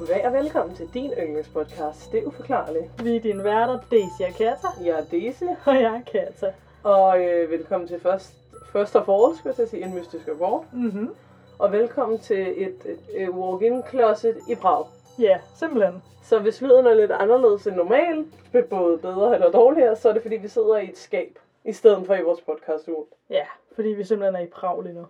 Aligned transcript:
Goddag 0.00 0.26
og 0.26 0.32
velkommen 0.32 0.76
til 0.76 0.94
din 0.94 1.10
yndlingspodcast, 1.10 2.12
Det 2.12 2.22
er 2.22 2.26
uforklarligt. 2.26 3.04
Vi 3.04 3.16
er 3.16 3.20
dine 3.20 3.44
værter, 3.44 3.78
Daisy 3.90 4.22
og 4.28 4.34
Kata. 4.38 4.68
Jeg 4.84 4.98
er 5.00 5.04
Daisy, 5.04 5.42
Og 5.66 5.74
jeg 5.74 5.94
er 5.96 6.00
Kata. 6.12 6.52
og 6.82 7.20
øh, 7.24 7.50
velkommen 7.50 7.88
til 7.88 8.00
først, 8.00 8.34
først 8.72 8.96
of 8.96 9.08
all, 9.08 9.36
skulle 9.38 9.54
jeg 9.58 9.68
sige, 9.68 9.84
en 9.84 9.94
mystisk 9.94 10.28
abort. 10.28 10.64
Mhm. 10.72 11.14
Og 11.58 11.72
velkommen 11.72 12.18
til 12.18 12.62
et, 12.62 12.76
et, 12.86 13.00
et 13.22 13.28
walk-in 13.30 13.82
closet 13.90 14.36
i 14.48 14.54
Prag. 14.54 14.84
Ja, 15.18 15.38
simpelthen. 15.54 16.02
Så 16.22 16.38
hvis 16.38 16.60
lyden 16.62 16.86
er 16.86 16.94
lidt 16.94 17.10
anderledes 17.12 17.66
end 17.66 17.76
normalt, 17.76 18.26
både 18.70 18.98
bedre 18.98 19.34
eller 19.34 19.50
dårligere, 19.50 19.96
så 19.96 20.08
er 20.08 20.12
det 20.12 20.22
fordi, 20.22 20.36
vi 20.36 20.48
sidder 20.48 20.76
i 20.76 20.88
et 20.90 20.98
skab, 20.98 21.38
i 21.64 21.72
stedet 21.72 22.06
for 22.06 22.14
i 22.14 22.22
vores 22.22 22.40
podcast 22.40 22.88
uge. 22.88 23.04
Ja, 23.30 23.44
fordi 23.74 23.88
vi 23.88 24.04
simpelthen 24.04 24.36
er 24.36 24.40
i 24.40 24.46
Prag 24.46 24.82
lige 24.82 24.94
nu. 24.94 25.06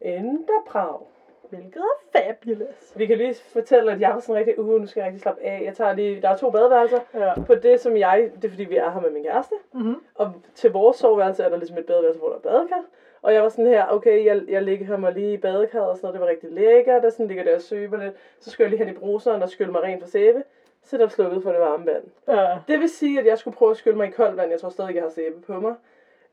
Endda 0.00 0.52
Prag. 0.70 0.98
Hvilket 1.50 1.82
er 1.82 2.18
fabulous. 2.18 2.92
Vi 2.96 3.06
kan 3.06 3.18
lige 3.18 3.34
fortælle, 3.34 3.92
at 3.92 4.00
jeg 4.00 4.10
var 4.10 4.20
sådan 4.20 4.36
rigtig, 4.36 4.58
uh, 4.58 4.80
nu 4.80 4.86
skal 4.86 5.00
jeg 5.00 5.06
rigtig 5.06 5.22
slappe 5.22 5.42
af. 5.42 5.62
Jeg 5.64 5.76
tager 5.76 5.92
lige, 5.92 6.22
der 6.22 6.28
er 6.28 6.36
to 6.36 6.50
badeværelser. 6.50 7.00
Ja. 7.14 7.32
På 7.46 7.54
det, 7.54 7.80
som 7.80 7.96
jeg, 7.96 8.30
det 8.36 8.44
er 8.44 8.48
fordi, 8.48 8.64
vi 8.64 8.76
er 8.76 8.90
her 8.90 9.00
med 9.00 9.10
min 9.10 9.22
kæreste. 9.22 9.54
Mhm. 9.72 9.96
Og 10.14 10.32
til 10.54 10.72
vores 10.72 10.96
soveværelse 10.96 11.42
er 11.42 11.48
der 11.48 11.56
ligesom 11.56 11.78
et 11.78 11.86
badeværelse, 11.86 12.20
hvor 12.20 12.28
der 12.28 12.36
er 12.36 12.40
badekar. 12.40 12.84
Og 13.22 13.34
jeg 13.34 13.42
var 13.42 13.48
sådan 13.48 13.66
her, 13.66 13.86
okay, 13.88 14.24
jeg, 14.24 14.42
jeg 14.48 14.62
ligger 14.62 14.96
mig 14.96 15.12
lige 15.12 15.32
i 15.32 15.36
badekarret 15.36 15.88
og 15.88 15.96
sådan 15.96 16.06
noget, 16.06 16.14
det 16.14 16.20
var 16.20 16.28
rigtig 16.28 16.50
lækkert, 16.52 17.04
og 17.04 17.12
sådan 17.12 17.26
ligger 17.26 17.44
der 17.44 17.54
og 17.54 17.62
søber 17.62 18.04
lidt. 18.04 18.14
Så 18.40 18.50
skulle 18.50 18.64
jeg 18.64 18.70
lige 18.70 18.84
hen 18.84 18.94
i 18.94 18.98
bruseren 18.98 19.42
og 19.42 19.48
skylle 19.48 19.72
mig 19.72 19.82
rent 19.82 20.02
for 20.02 20.08
sæbe. 20.08 20.42
Så 20.82 20.96
er 20.96 21.00
der 21.00 21.08
slukket 21.08 21.42
for 21.42 21.50
det 21.50 21.60
varme 21.60 21.86
vand. 21.86 22.04
Ja. 22.28 22.58
Det 22.68 22.80
vil 22.80 22.88
sige, 22.88 23.20
at 23.20 23.26
jeg 23.26 23.38
skulle 23.38 23.56
prøve 23.56 23.70
at 23.70 23.76
skylle 23.76 23.96
mig 23.96 24.08
i 24.08 24.10
koldt 24.10 24.36
vand. 24.36 24.50
Jeg 24.50 24.60
tror 24.60 24.68
stadig, 24.68 24.94
jeg 24.94 25.02
har 25.02 25.10
sæbe 25.10 25.40
på 25.40 25.60
mig. 25.60 25.74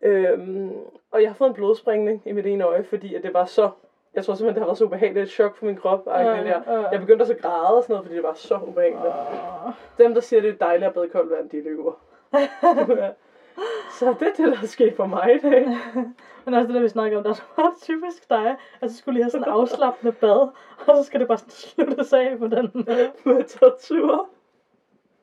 Øhm, 0.01 0.71
og 1.11 1.21
jeg 1.21 1.29
har 1.29 1.35
fået 1.35 1.47
en 1.49 1.53
blodspringning 1.53 2.21
i 2.25 2.31
mit 2.31 2.45
ene 2.45 2.63
øje, 2.63 2.83
fordi 2.83 3.15
at 3.15 3.23
det 3.23 3.33
var 3.33 3.45
så... 3.45 3.69
Jeg 4.15 4.25
tror 4.25 4.33
simpelthen, 4.33 4.55
det 4.55 4.61
har 4.61 4.67
været 4.67 4.77
så 4.77 4.85
ubehageligt 4.85 5.23
et 5.23 5.29
chok 5.29 5.55
for 5.55 5.65
min 5.65 5.75
krop. 5.75 6.07
Ja, 6.07 6.21
Ja. 6.21 6.87
Jeg 6.91 6.99
begyndte 6.99 7.23
også 7.23 7.33
at 7.33 7.41
græde 7.41 7.77
og 7.77 7.83
sådan 7.83 7.93
noget, 7.93 8.05
fordi 8.05 8.15
det 8.15 8.23
var 8.23 8.33
så 8.33 8.59
ubehageligt. 8.67 9.05
Åh. 9.05 9.71
Dem, 9.97 10.13
der 10.13 10.21
siger, 10.21 10.41
det 10.41 10.49
er 10.49 10.65
dejligt 10.65 10.87
at 10.87 10.93
bade 10.93 11.07
koldt 11.09 11.31
vand, 11.31 11.49
de 11.49 11.61
lyver. 11.61 11.93
så 13.99 14.15
det 14.19 14.27
er 14.27 14.33
det, 14.37 14.53
der 14.55 14.61
er 14.63 14.67
sket 14.67 14.95
for 14.95 15.05
mig 15.05 15.35
i 15.35 15.39
dag. 15.49 15.67
Men 16.45 16.53
også 16.53 16.67
det 16.67 16.75
der, 16.75 16.81
vi 16.81 16.89
snakker 16.89 17.17
om, 17.17 17.23
der 17.23 17.29
er 17.29 17.33
så 17.33 17.43
meget 17.57 17.73
typisk 17.81 18.29
dig, 18.29 18.55
at 18.81 18.91
så 18.91 18.97
skulle 18.97 19.13
lige 19.13 19.23
have 19.23 19.31
sådan 19.31 19.47
en 19.47 19.53
afslappende 19.53 20.11
bad, 20.11 20.47
og 20.87 20.95
så 20.97 21.03
skal 21.03 21.19
det 21.19 21.27
bare 21.27 21.37
sådan 21.37 21.51
sluttes 21.51 22.13
af 22.13 22.35
på 22.39 22.47
den 22.47 22.71
måde. 22.73 23.11
Med 23.23 23.43
tortur. 23.43 24.29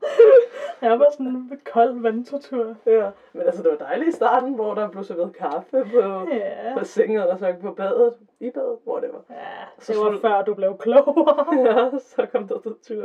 Jeg 0.88 0.98
var 0.98 1.06
sådan 1.12 1.26
en 1.26 1.60
kold 1.72 2.00
vandtortur. 2.00 2.74
Ja. 2.86 3.10
Men 3.32 3.42
altså, 3.42 3.62
det 3.62 3.70
var 3.70 3.76
dejligt 3.86 4.08
i 4.08 4.12
starten, 4.12 4.54
hvor 4.54 4.74
der 4.74 4.88
blev 4.88 5.04
serveret 5.04 5.32
kaffe 5.36 5.84
på, 5.92 6.28
Ja. 6.32 6.78
på 6.78 6.84
sengen, 6.84 7.18
og 7.18 7.38
så 7.38 7.54
på 7.62 7.70
badet. 7.72 8.14
I 8.40 8.50
badet, 8.50 8.76
hvor 8.84 8.98
det 9.00 9.08
var. 9.12 9.20
Ja, 9.34 9.44
Så 9.78 9.92
det 9.92 10.00
var 10.00 10.10
slut- 10.10 10.20
før 10.20 10.42
du 10.42 10.54
blev 10.54 10.78
klogere. 10.78 11.46
Ja, 11.66 11.98
så 11.98 12.26
kom 12.32 12.48
der 12.48 12.58
tortur. 12.58 13.04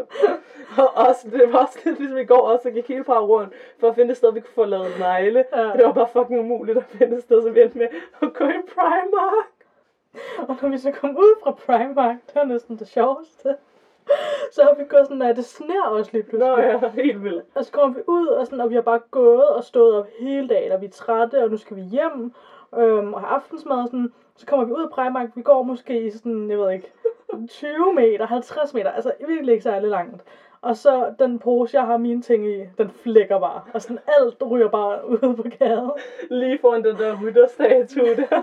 Og 0.78 1.08
også, 1.08 1.30
det 1.30 1.53
var 1.53 1.59
også 1.59 1.80
lidt 1.86 2.00
ligesom 2.00 2.18
i 2.18 2.26
går, 2.26 2.42
også, 2.42 2.64
så 2.64 2.72
gik 2.72 2.88
hele 2.88 3.03
fra 3.03 3.20
rundt 3.20 3.53
for 3.80 3.90
at 3.90 3.96
finde 3.96 4.12
et 4.12 4.18
sted, 4.18 4.34
vi 4.34 4.40
kunne 4.40 4.53
få 4.56 4.66
lavet 4.66 4.88
negle. 5.00 5.46
Ja. 5.56 5.64
Det 5.64 5.86
var 5.86 5.92
bare 5.94 6.08
fucking 6.08 6.40
umuligt 6.40 6.78
at 6.78 6.84
finde 6.84 7.16
et 7.18 7.23
sted, 7.23 7.42
så 7.42 7.50
vi 7.50 7.62
endte 7.62 7.78
med 7.78 7.88
at 8.22 8.34
gå 8.34 8.46
i 8.46 8.62
Primark. 8.76 9.52
Og 10.47 10.56
når 10.62 10.69
vi 10.69 10.78
så 10.78 10.91
kom 10.91 11.09
ud 11.18 11.40
fra 11.44 11.52
Primark, 11.52 12.16
det 12.28 12.35
var 12.35 12.44
næsten 12.44 12.78
det 12.78 12.88
sjoveste. 12.88 13.56
Så 14.55 14.63
har 14.63 14.75
vi 14.77 14.83
gået 14.89 15.07
sådan, 15.07 15.21
at 15.21 15.35
det 15.35 15.45
sner 15.45 15.83
også 15.83 16.11
lige 16.13 16.23
pludselig. 16.23 16.55
Nå 16.55 16.61
ja, 16.61 16.89
helt 16.89 17.23
vildt. 17.23 17.45
Og 17.55 17.66
så 17.66 17.71
kommer 17.71 17.97
vi 17.97 18.03
ud, 18.07 18.27
og, 18.27 18.45
sådan, 18.45 18.61
og 18.61 18.69
vi 18.69 18.75
har 18.75 18.81
bare 18.81 18.99
gået 19.11 19.47
og 19.47 19.63
stået 19.63 19.95
op 19.95 20.07
hele 20.19 20.47
dagen, 20.47 20.71
og 20.71 20.81
vi 20.81 20.85
er 20.85 20.89
trætte, 20.89 21.43
og 21.43 21.51
nu 21.51 21.57
skal 21.57 21.77
vi 21.77 21.81
hjem 21.81 22.33
øhm, 22.77 23.13
og 23.13 23.21
have 23.21 23.35
aftensmad. 23.35 23.77
Og 23.77 23.88
sådan. 23.88 24.13
Så 24.38 24.45
kommer 24.45 24.66
vi 24.66 24.71
ud 24.71 24.83
af 24.83 24.89
Primark, 24.89 25.29
vi 25.35 25.41
går 25.41 25.63
måske 25.63 26.05
i 26.05 26.09
sådan, 26.09 26.49
jeg 26.49 26.59
ved 26.59 26.71
ikke, 26.71 26.91
20 27.49 27.93
meter, 27.93 28.25
50 28.25 28.73
meter, 28.73 28.91
altså 28.91 29.11
virkelig 29.27 29.51
ikke 29.51 29.63
særlig 29.63 29.89
langt. 29.89 30.23
Og 30.61 30.77
så 30.77 31.13
den 31.19 31.39
pose, 31.39 31.77
jeg 31.77 31.85
har 31.85 31.97
mine 31.97 32.22
ting 32.22 32.47
i, 32.47 32.63
den 32.77 32.89
flækker 32.89 33.39
bare. 33.39 33.61
Og 33.73 33.81
sådan 33.81 33.99
alt 34.07 34.43
ryger 34.43 34.69
bare 34.69 34.99
ud 35.11 35.35
på 35.35 35.43
gaden. 35.59 35.91
Lige 36.29 36.59
foran 36.61 36.83
den 36.83 36.97
der 36.97 37.22
rytterstatue 37.22 38.16
der. 38.16 38.41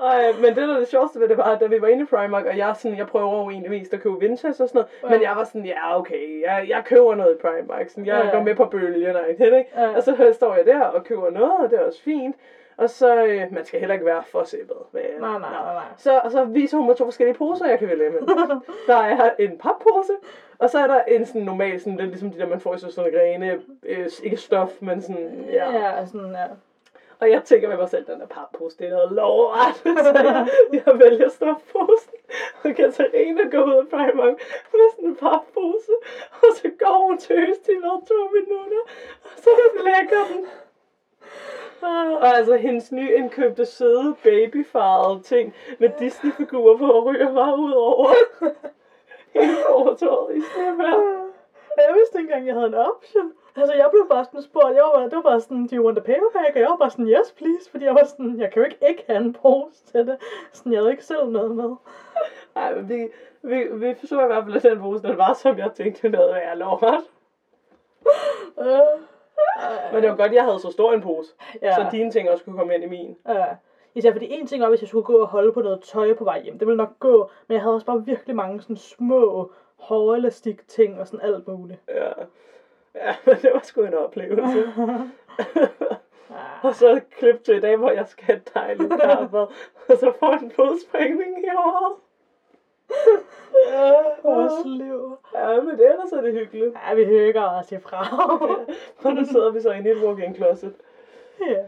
Ej, 0.00 0.32
men 0.32 0.44
det, 0.44 0.56
der 0.68 0.74
er 0.74 0.78
det 0.78 0.88
sjoveste 0.88 1.20
ved 1.20 1.28
det, 1.28 1.36
var, 1.36 1.44
at 1.44 1.60
da 1.60 1.66
vi 1.66 1.80
var 1.82 1.88
inde 1.88 2.02
i 2.02 2.06
Primark, 2.06 2.44
og 2.46 2.56
jeg, 2.58 2.74
sådan, 2.76 2.98
jeg 2.98 3.06
prøver 3.06 3.42
jo 3.42 3.50
egentlig 3.50 3.70
mest 3.70 3.94
at 3.94 4.00
købe 4.00 4.20
vintage 4.20 4.50
og 4.50 4.54
sådan 4.68 4.70
noget, 4.74 4.88
Ja. 5.02 5.08
men 5.08 5.22
jeg 5.22 5.32
var 5.36 5.44
sådan, 5.44 5.64
ja 5.66 5.98
okay, 5.98 6.42
jeg, 6.42 6.66
jeg 6.68 6.82
køber 6.84 7.14
noget 7.14 7.34
i 7.34 7.38
Primark, 7.40 7.88
sådan, 7.88 8.06
jeg 8.06 8.22
Ja, 8.24 8.30
går 8.36 8.42
med 8.42 8.54
på 8.54 8.64
bølgen 8.64 9.16
og 9.16 9.28
ikke? 9.30 9.66
Ja. 9.76 9.96
Og 9.96 10.02
så 10.02 10.30
står 10.32 10.54
jeg 10.56 10.66
der 10.66 10.80
og 10.80 11.04
køber 11.04 11.30
noget, 11.30 11.52
og 11.64 11.70
det 11.70 11.78
er 11.78 11.84
også 11.86 12.02
fint. 12.02 12.36
Og 12.76 12.90
så, 12.90 13.24
øh, 13.24 13.42
man 13.50 13.64
skal 13.64 13.80
heller 13.80 13.92
ikke 13.94 14.06
være 14.06 14.22
for. 14.26 14.44
Men, 14.92 15.02
Nej, 15.20 15.30
nej, 15.30 15.38
nej, 15.38 15.74
nej. 15.74 15.82
Så, 15.96 16.18
og 16.24 16.30
så 16.30 16.44
viser 16.44 16.76
hun 16.78 16.86
mig 16.86 16.96
to 16.96 17.04
forskellige 17.04 17.36
poser, 17.38 17.66
jeg 17.66 17.78
kan 17.78 17.88
vælge 17.88 18.10
med. 18.10 18.20
der 18.86 18.96
er 18.96 19.30
en 19.38 19.58
pappose, 19.58 20.12
og 20.58 20.70
så 20.70 20.78
er 20.78 20.86
der 20.86 21.02
en 21.02 21.26
sådan 21.26 21.42
normal, 21.42 21.80
sådan 21.80 21.96
lidt 21.96 22.08
ligesom 22.08 22.30
de 22.30 22.38
der, 22.38 22.46
man 22.46 22.60
får 22.60 22.74
i 22.74 22.78
sådan 22.78 23.12
grene, 23.12 23.60
øh, 23.82 24.08
ikke 24.22 24.36
stof, 24.36 24.70
men 24.80 25.02
sådan, 25.02 25.44
ja. 25.52 25.70
Ja, 25.72 26.06
sådan, 26.06 26.30
ja. 26.30 26.44
Og 27.20 27.30
jeg 27.30 27.44
tænker 27.44 27.68
med 27.68 27.76
mig 27.76 27.88
selv, 27.88 28.06
den 28.06 28.20
der 28.20 28.26
pappose, 28.26 28.78
det 28.78 28.86
er 28.86 28.90
noget 28.90 29.12
lort. 29.12 29.76
så 30.04 30.12
jeg, 30.14 30.48
jeg 30.72 30.98
vælger 30.98 31.28
stofposen. 31.28 32.12
Og 32.64 32.74
Katarina 32.74 33.42
går 33.50 33.64
ud 33.64 33.74
af 33.74 33.88
Primark 33.88 34.34
med 34.72 34.90
sådan 34.90 35.08
en 35.08 35.16
pappose. 35.16 35.92
Og 36.42 36.48
så 36.56 36.70
går 36.78 37.06
hun 37.06 37.18
tøst 37.18 37.68
i 37.68 37.76
hvad, 37.80 38.06
to 38.08 38.20
minutter. 38.36 38.82
Og 39.24 39.30
så 39.36 39.50
lægger 39.84 40.22
den. 40.32 40.46
Ah, 41.82 42.12
og 42.12 42.36
altså 42.36 42.56
hendes 42.56 42.92
nyindkøbte 42.92 43.66
søde 43.66 44.14
babyfarvede 44.22 45.22
ting 45.22 45.54
med 45.78 45.90
Disney-figurer 45.98 46.78
på 46.78 47.10
ryger 47.10 47.34
bare 47.34 47.58
ud 47.58 47.72
over 47.72 48.08
hele 49.34 49.56
fortorvet 49.66 50.36
i 50.36 50.40
snevejr. 50.40 51.26
Jeg 51.76 51.94
vidste 51.94 52.18
ikke 52.18 52.28
engang, 52.28 52.46
jeg 52.46 52.54
havde 52.54 52.66
en 52.66 52.74
option. 52.74 53.32
Altså, 53.56 53.74
jeg 53.74 53.88
blev 53.90 54.06
bare 54.10 54.24
sådan 54.24 54.42
spurgt, 54.42 54.74
jeg 54.74 54.82
var, 54.94 55.02
det 55.02 55.16
var 55.16 55.22
bare 55.22 55.40
sådan, 55.40 55.66
do 55.66 55.76
you 55.76 55.84
want 55.84 55.98
a 55.98 56.00
paper 56.00 56.30
bag? 56.32 56.52
Og 56.54 56.60
jeg 56.60 56.68
var 56.70 56.76
bare 56.76 56.90
sådan, 56.90 57.08
yes 57.08 57.32
please, 57.36 57.70
fordi 57.70 57.84
jeg 57.84 57.94
var 57.94 58.04
sådan, 58.04 58.40
jeg 58.40 58.50
kan 58.52 58.60
jo 58.62 58.64
ikke 58.64 58.78
ikke 58.88 59.04
have 59.06 59.20
en 59.20 59.32
pose 59.32 59.84
til 59.84 60.06
det. 60.06 60.16
Sådan, 60.52 60.72
jeg 60.72 60.80
havde 60.80 60.90
ikke 60.90 61.04
selv 61.04 61.26
noget 61.30 61.56
med. 61.56 61.70
Ej, 62.56 62.74
men 62.74 62.88
vi, 62.88 63.08
vi, 63.42 63.64
vi 63.72 63.94
forsøger 63.94 64.24
i 64.24 64.26
hvert 64.26 64.44
fald, 64.44 64.56
at 64.56 64.62
den 64.62 64.78
pose, 64.78 65.02
den 65.02 65.18
var, 65.18 65.32
som 65.34 65.58
jeg 65.58 65.70
tænkte, 65.74 66.02
den 66.02 66.14
havde 66.14 66.28
været 66.28 66.58
lort. 66.58 66.84
Øh, 68.60 69.00
Men 69.92 70.02
det 70.02 70.10
var 70.10 70.16
godt, 70.16 70.32
jeg 70.32 70.44
havde 70.44 70.58
så 70.58 70.70
stor 70.70 70.92
en 70.92 71.00
pose, 71.02 71.34
ja, 71.62 71.74
så 71.74 71.86
dine 71.92 72.10
ting 72.10 72.30
også 72.30 72.44
kunne 72.44 72.56
komme 72.58 72.74
ind 72.74 72.84
i 72.84 72.86
min. 72.86 73.16
ja. 73.28 73.46
Især 73.94 74.12
fordi 74.12 74.26
en 74.30 74.46
ting 74.46 74.62
var, 74.62 74.68
hvis 74.68 74.80
jeg 74.80 74.88
skulle 74.88 75.04
gå 75.04 75.16
og 75.16 75.26
holde 75.26 75.52
på 75.52 75.60
noget 75.60 75.80
tøj 75.80 76.14
på 76.14 76.24
vej 76.24 76.40
hjem. 76.42 76.58
Det 76.58 76.66
ville 76.66 76.76
nok 76.76 76.98
gå, 76.98 77.30
men 77.48 77.54
jeg 77.54 77.62
havde 77.62 77.74
også 77.74 77.86
bare 77.86 78.04
virkelig 78.04 78.36
mange 78.36 78.60
sådan 78.62 78.76
små 78.76 79.50
hårelastik 79.76 80.68
ting 80.68 81.00
og 81.00 81.06
sådan 81.06 81.20
alt 81.32 81.48
muligt. 81.48 81.80
Ja. 81.88 82.12
Ja, 82.96 83.14
men 83.26 83.36
det 83.42 83.50
var 83.52 83.60
sgu 83.62 83.82
en 83.82 83.94
oplevelse. 83.94 84.72
Ah, 86.30 86.64
og 86.64 86.74
så 86.74 87.00
klip 87.18 87.44
til 87.44 87.56
i 87.56 87.60
dag, 87.60 87.76
hvor 87.76 87.90
jeg 87.90 88.06
skal 88.06 88.24
have 88.24 88.36
et 88.36 88.54
dejligt 88.54 89.00
kaffe, 89.00 89.38
og 89.88 89.96
så 90.00 90.12
får 90.18 90.32
en 90.32 90.48
blodsprængning 90.48 91.38
i 91.38 91.48
håret. 91.56 91.96
vores 94.24 94.66
liv. 94.66 95.18
Ja, 95.34 95.60
men 95.60 95.78
det 95.78 95.86
er 95.86 95.96
da 95.96 96.06
så 96.08 96.20
det 96.22 96.32
hyggeligt. 96.32 96.76
Ja, 96.88 96.94
vi 96.94 97.04
hygger 97.04 97.42
os 97.42 97.72
i 97.72 97.78
fra. 97.78 98.06
Og 99.04 99.14
nu 99.14 99.24
sidder 99.24 99.50
vi 99.50 99.60
så 99.60 99.72
inde 99.72 99.88
i 99.88 99.92
et 99.92 100.04
walk-in 100.04 100.34
closet. 100.34 100.74
ja. 101.40 101.64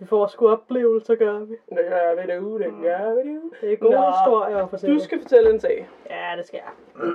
Vi 0.00 0.06
får 0.06 0.26
sgu 0.26 0.48
oplevelser, 0.48 1.14
gør 1.14 1.38
vi. 1.38 1.52
Det 1.68 1.78
gør 1.88 2.14
vi 2.22 2.32
det 2.32 2.40
uge, 2.40 2.58
det 2.58 2.72
gør 2.82 3.14
vi 3.14 3.30
det. 3.30 3.40
Det 3.60 3.72
er 3.72 3.76
gode 3.76 3.92
Nå, 3.92 4.00
historier 4.10 4.56
at 4.64 4.70
fortælle. 4.70 4.94
Du 4.98 5.00
skal 5.04 5.20
fortælle 5.20 5.50
en 5.50 5.60
sag. 5.60 5.88
Ja, 6.10 6.34
det 6.38 6.46
skal 6.46 6.60
jeg. 6.64 7.10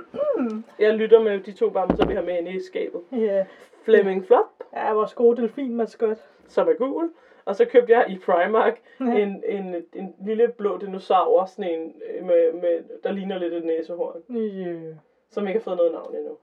Jeg 0.86 0.94
lytter 0.94 1.20
med 1.22 1.40
de 1.40 1.52
to 1.52 1.70
bamser, 1.70 2.06
vi 2.06 2.14
har 2.14 2.22
med 2.22 2.38
inde 2.38 2.50
i 2.52 2.60
skabet. 2.60 3.00
Ja, 3.12 3.46
Fleming 3.82 4.26
Flop, 4.26 4.46
ja 4.76 4.92
vores 4.92 5.14
gode 5.14 5.42
delfinmaskot. 5.42 6.16
som 6.48 6.68
er 6.68 6.72
gul. 6.72 7.10
Og 7.44 7.56
så 7.56 7.64
købte 7.64 7.92
jeg 7.92 8.04
i 8.08 8.18
Primark 8.18 8.80
Ja. 9.00 9.04
en, 9.04 9.42
en, 9.48 9.74
en 9.94 10.14
lille 10.26 10.48
blå 10.48 10.78
dinosaur, 10.78 11.44
sådan 11.44 11.70
en, 11.70 11.94
øh, 12.18 12.24
med, 12.26 12.52
med, 12.52 12.82
der 13.02 13.12
ligner 13.12 13.38
lidt 13.38 13.54
et 13.54 13.64
næsehorn, 13.64 14.22
Yeah. 14.30 14.94
som 15.30 15.46
ikke 15.46 15.58
har 15.60 15.64
fået 15.64 15.76
noget 15.76 15.92
navn 15.92 16.14
endnu. 16.16 16.36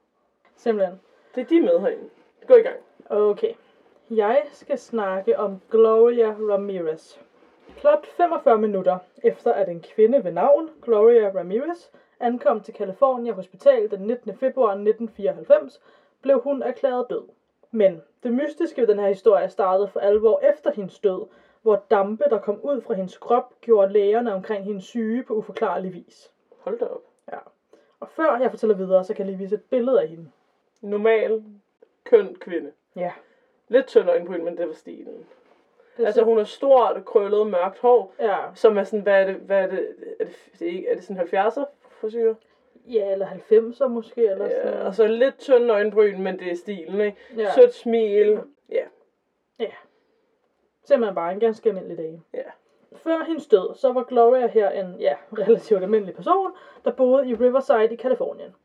Simpelthen. 0.56 1.00
Det 1.36 1.42
er 1.42 1.46
de 1.46 1.62
med 1.62 1.80
herinde. 1.80 2.04
Gå 2.48 2.54
i 2.56 2.62
gang. 2.62 2.76
Okay. 3.10 3.54
Jeg 4.16 4.44
skal 4.52 4.78
snakke 4.78 5.40
om 5.40 5.62
Gloria 5.70 6.32
Ramirez. 6.32 7.18
Plot 7.78 8.06
45 8.06 8.58
minutter 8.58 8.98
efter 9.24 9.54
at 9.54 9.70
en 9.70 9.82
kvinde 9.82 10.24
ved 10.24 10.32
navn, 10.32 10.70
Gloria 10.82 11.32
Ramirez, 11.36 11.90
ankom 12.20 12.62
til 12.62 12.74
California 12.74 13.34
Hospital 13.34 13.92
den 13.92 14.00
19. 14.00 14.36
februar 14.36 14.70
1994, 14.70 15.82
blev 16.22 16.40
hun 16.40 16.64
erklæret 16.64 17.06
død. 17.10 17.28
Men 17.72 18.02
det 18.24 18.34
mystiske 18.34 18.82
ved 18.82 18.88
den 18.88 19.00
her 19.00 19.08
historie 19.08 19.50
startede 19.50 19.88
for 19.88 20.00
alvor 20.00 20.40
efter 20.40 20.72
hendes 20.72 21.00
død, 21.00 21.26
hvor 21.62 21.76
dampe, 21.92 22.24
der 22.30 22.38
kom 22.38 22.60
ud 22.64 22.82
fra 22.82 22.94
hendes 22.94 23.18
krop, 23.18 23.62
gjorde 23.62 23.92
lægerne 23.92 24.34
omkring 24.34 24.66
hendes 24.66 24.84
syge 24.84 25.24
på 25.24 25.34
uforklarlig 25.34 25.94
vis. 25.94 26.32
Hold 26.60 26.80
da 26.80 26.86
op. 26.86 27.04
Og 28.04 28.10
før 28.10 28.38
jeg 28.38 28.50
fortæller 28.50 28.76
videre, 28.76 29.04
så 29.04 29.14
kan 29.14 29.26
jeg 29.26 29.32
lige 29.32 29.44
vise 29.44 29.56
et 29.56 29.62
billede 29.62 30.02
af 30.02 30.08
hende. 30.08 30.30
Normal, 30.82 31.44
køn 32.04 32.36
kvinde. 32.36 32.72
Ja. 32.96 33.12
Lidt 33.74 33.88
tynd 33.88 34.10
øjenbryn, 34.10 34.44
men 34.46 34.58
det 34.58 34.68
var 34.68 34.74
stilen. 34.74 35.26
Det 35.98 36.06
Altså 36.06 36.24
hun 36.24 36.38
har 36.38 36.44
stort, 36.44 37.06
krøllet, 37.06 37.48
mørkt 37.48 37.80
hår, 37.80 38.14
Ja, 38.20 38.38
som 38.56 38.78
er 38.78 38.84
sådan, 38.84 39.00
hvad 39.00 39.22
er 39.22 39.26
det, 39.26 39.36
hvad 39.36 39.64
er 39.64 39.68
det, 39.68 39.96
er 40.20 40.26
det, 40.26 40.36
det 40.60 40.68
er, 40.68 40.72
ikke, 40.72 40.88
er 40.88 40.96
det 40.96 41.04
sådan 41.04 41.22
70'er 41.22 41.66
frisyr? 41.90 42.36
Ja, 42.88 43.12
eller 43.12 43.28
90'er 43.28 43.88
måske, 43.88 44.22
eller 44.30 44.50
sådan 44.50 44.74
Ja, 44.74 44.86
og 44.86 44.96
så 44.96 45.08
lidt 45.08 45.38
tynd 45.38 45.72
øjenbryn, 45.72 46.22
men 46.22 46.40
det 46.40 46.52
er 46.52 46.56
stilen, 46.56 47.02
ikke? 47.02 47.18
Ja. 47.38 47.52
Sødt 47.52 47.74
smil. 47.74 48.40
Ja. 48.70 48.86
Simpelthen 50.84 51.16
bare 51.16 51.32
en 51.34 51.40
ganske 51.40 51.70
almindelig 51.70 51.98
dag. 51.98 52.22
Ja. 52.34 52.50
Før 52.96 53.24
hendes 53.24 53.48
død, 53.48 53.76
så 53.76 53.94
var 53.94 54.04
Gloria 54.04 54.48
her 54.48 54.70
en 54.70 54.96
ja, 55.00 55.16
relativt 55.40 55.84
almindelig 55.84 56.16
person, 56.16 56.52
der 56.86 56.92
boede 56.92 57.30
i 57.30 57.36
Riverside 57.36 57.94
i 57.94 57.96
Kalifornien. 57.96 58.56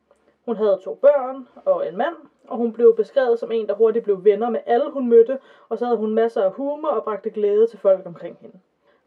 Hun 0.48 0.56
havde 0.56 0.78
to 0.82 0.94
børn 0.94 1.48
og 1.64 1.88
en 1.88 1.96
mand, 1.96 2.14
og 2.48 2.56
hun 2.56 2.72
blev 2.72 2.96
beskrevet 2.96 3.38
som 3.38 3.52
en, 3.52 3.68
der 3.68 3.74
hurtigt 3.74 4.04
blev 4.04 4.24
venner 4.24 4.48
med 4.48 4.60
alle, 4.66 4.90
hun 4.90 5.08
mødte, 5.08 5.38
og 5.68 5.78
så 5.78 5.84
havde 5.84 5.98
hun 5.98 6.14
masser 6.14 6.42
af 6.42 6.52
humor 6.52 6.88
og 6.88 7.04
bragte 7.04 7.30
glæde 7.30 7.66
til 7.66 7.78
folk 7.78 8.06
omkring 8.06 8.36
hende. 8.40 8.58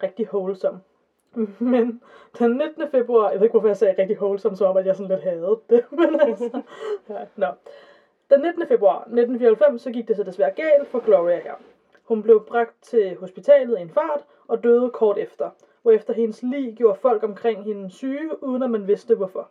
Rigtig 0.03 0.27
wholesome. 0.33 0.79
Men 1.73 2.01
den 2.39 2.57
19. 2.57 2.87
februar, 2.87 3.29
jeg 3.29 3.39
ved 3.39 3.45
ikke, 3.45 3.51
hvorfor 3.51 3.67
jeg 3.67 3.77
sagde 3.77 4.01
rigtig 4.01 4.17
wholesome, 4.17 4.55
som 4.55 4.67
om 4.67 4.77
at 4.77 4.85
jeg 4.85 4.95
sådan 4.95 5.07
lidt 5.09 5.21
havde 5.21 5.59
det, 5.69 5.83
men 5.99 6.19
altså, 6.19 6.61
ja, 7.09 7.17
nå. 7.35 7.47
Den 8.29 8.39
19. 8.39 8.67
februar 8.67 8.97
1994, 8.97 9.81
så 9.81 9.91
gik 9.91 10.07
det 10.07 10.15
så 10.15 10.23
desværre 10.23 10.51
galt 10.51 10.87
for 10.87 10.99
Gloria 10.99 11.39
her. 11.39 11.55
Hun 12.03 12.23
blev 12.23 12.45
bragt 12.45 12.81
til 12.81 13.15
hospitalet 13.15 13.77
i 13.77 13.81
en 13.81 13.89
fart 13.89 14.25
og 14.47 14.63
døde 14.63 14.89
kort 14.89 15.17
efter, 15.17 15.49
hvorefter 15.81 16.13
hendes 16.13 16.43
lig 16.43 16.75
gjorde 16.75 16.99
folk 16.99 17.23
omkring 17.23 17.63
hende 17.63 17.89
syge, 17.89 18.43
uden 18.43 18.63
at 18.63 18.69
man 18.69 18.87
vidste 18.87 19.15
hvorfor. 19.15 19.49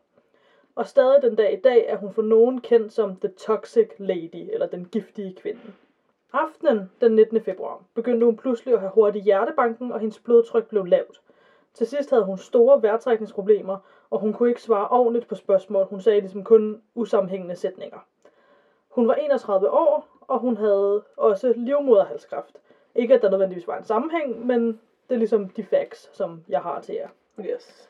Og 0.74 0.86
stadig 0.86 1.22
den 1.22 1.36
dag 1.36 1.52
i 1.52 1.60
dag 1.60 1.86
er 1.88 1.96
hun 1.96 2.12
for 2.12 2.22
nogen 2.22 2.60
kendt 2.60 2.92
som 2.92 3.16
The 3.16 3.28
Toxic 3.28 3.88
Lady, 3.98 4.52
eller 4.52 4.66
den 4.66 4.84
giftige 4.84 5.34
kvinde. 5.34 5.60
Aftenen 6.32 6.90
den 7.00 7.12
19. 7.12 7.40
februar 7.40 7.82
begyndte 7.94 8.24
hun 8.24 8.36
pludselig 8.36 8.74
at 8.74 8.80
have 8.80 8.92
hurtig 8.94 9.22
hjertebanken, 9.22 9.92
og 9.92 10.00
hendes 10.00 10.18
blodtryk 10.18 10.68
blev 10.68 10.84
lavt. 10.84 11.20
Til 11.74 11.86
sidst 11.86 12.10
havde 12.10 12.24
hun 12.24 12.38
store 12.38 12.82
vejrtrækningsproblemer, 12.82 13.78
og 14.10 14.20
hun 14.20 14.32
kunne 14.32 14.48
ikke 14.48 14.62
svare 14.62 14.88
ordentligt 14.88 15.28
på 15.28 15.34
spørgsmål. 15.34 15.84
Hun 15.84 16.00
sagde 16.00 16.20
ligesom 16.20 16.44
kun 16.44 16.82
usammenhængende 16.94 17.56
sætninger. 17.56 17.98
Hun 18.88 19.08
var 19.08 19.14
31 19.14 19.70
år, 19.70 20.08
og 20.20 20.38
hun 20.38 20.56
havde 20.56 21.02
også 21.16 21.52
livmoderhalskræft. 21.56 22.60
Ikke 22.94 23.14
at 23.14 23.22
der 23.22 23.30
nødvendigvis 23.30 23.66
var 23.66 23.78
en 23.78 23.84
sammenhæng, 23.84 24.46
men 24.46 24.66
det 25.08 25.14
er 25.14 25.18
ligesom 25.18 25.48
de 25.48 25.64
facts, 25.64 26.16
som 26.16 26.44
jeg 26.48 26.60
har 26.60 26.80
til 26.80 26.94
jer. 26.94 27.08
Yes. 27.40 27.88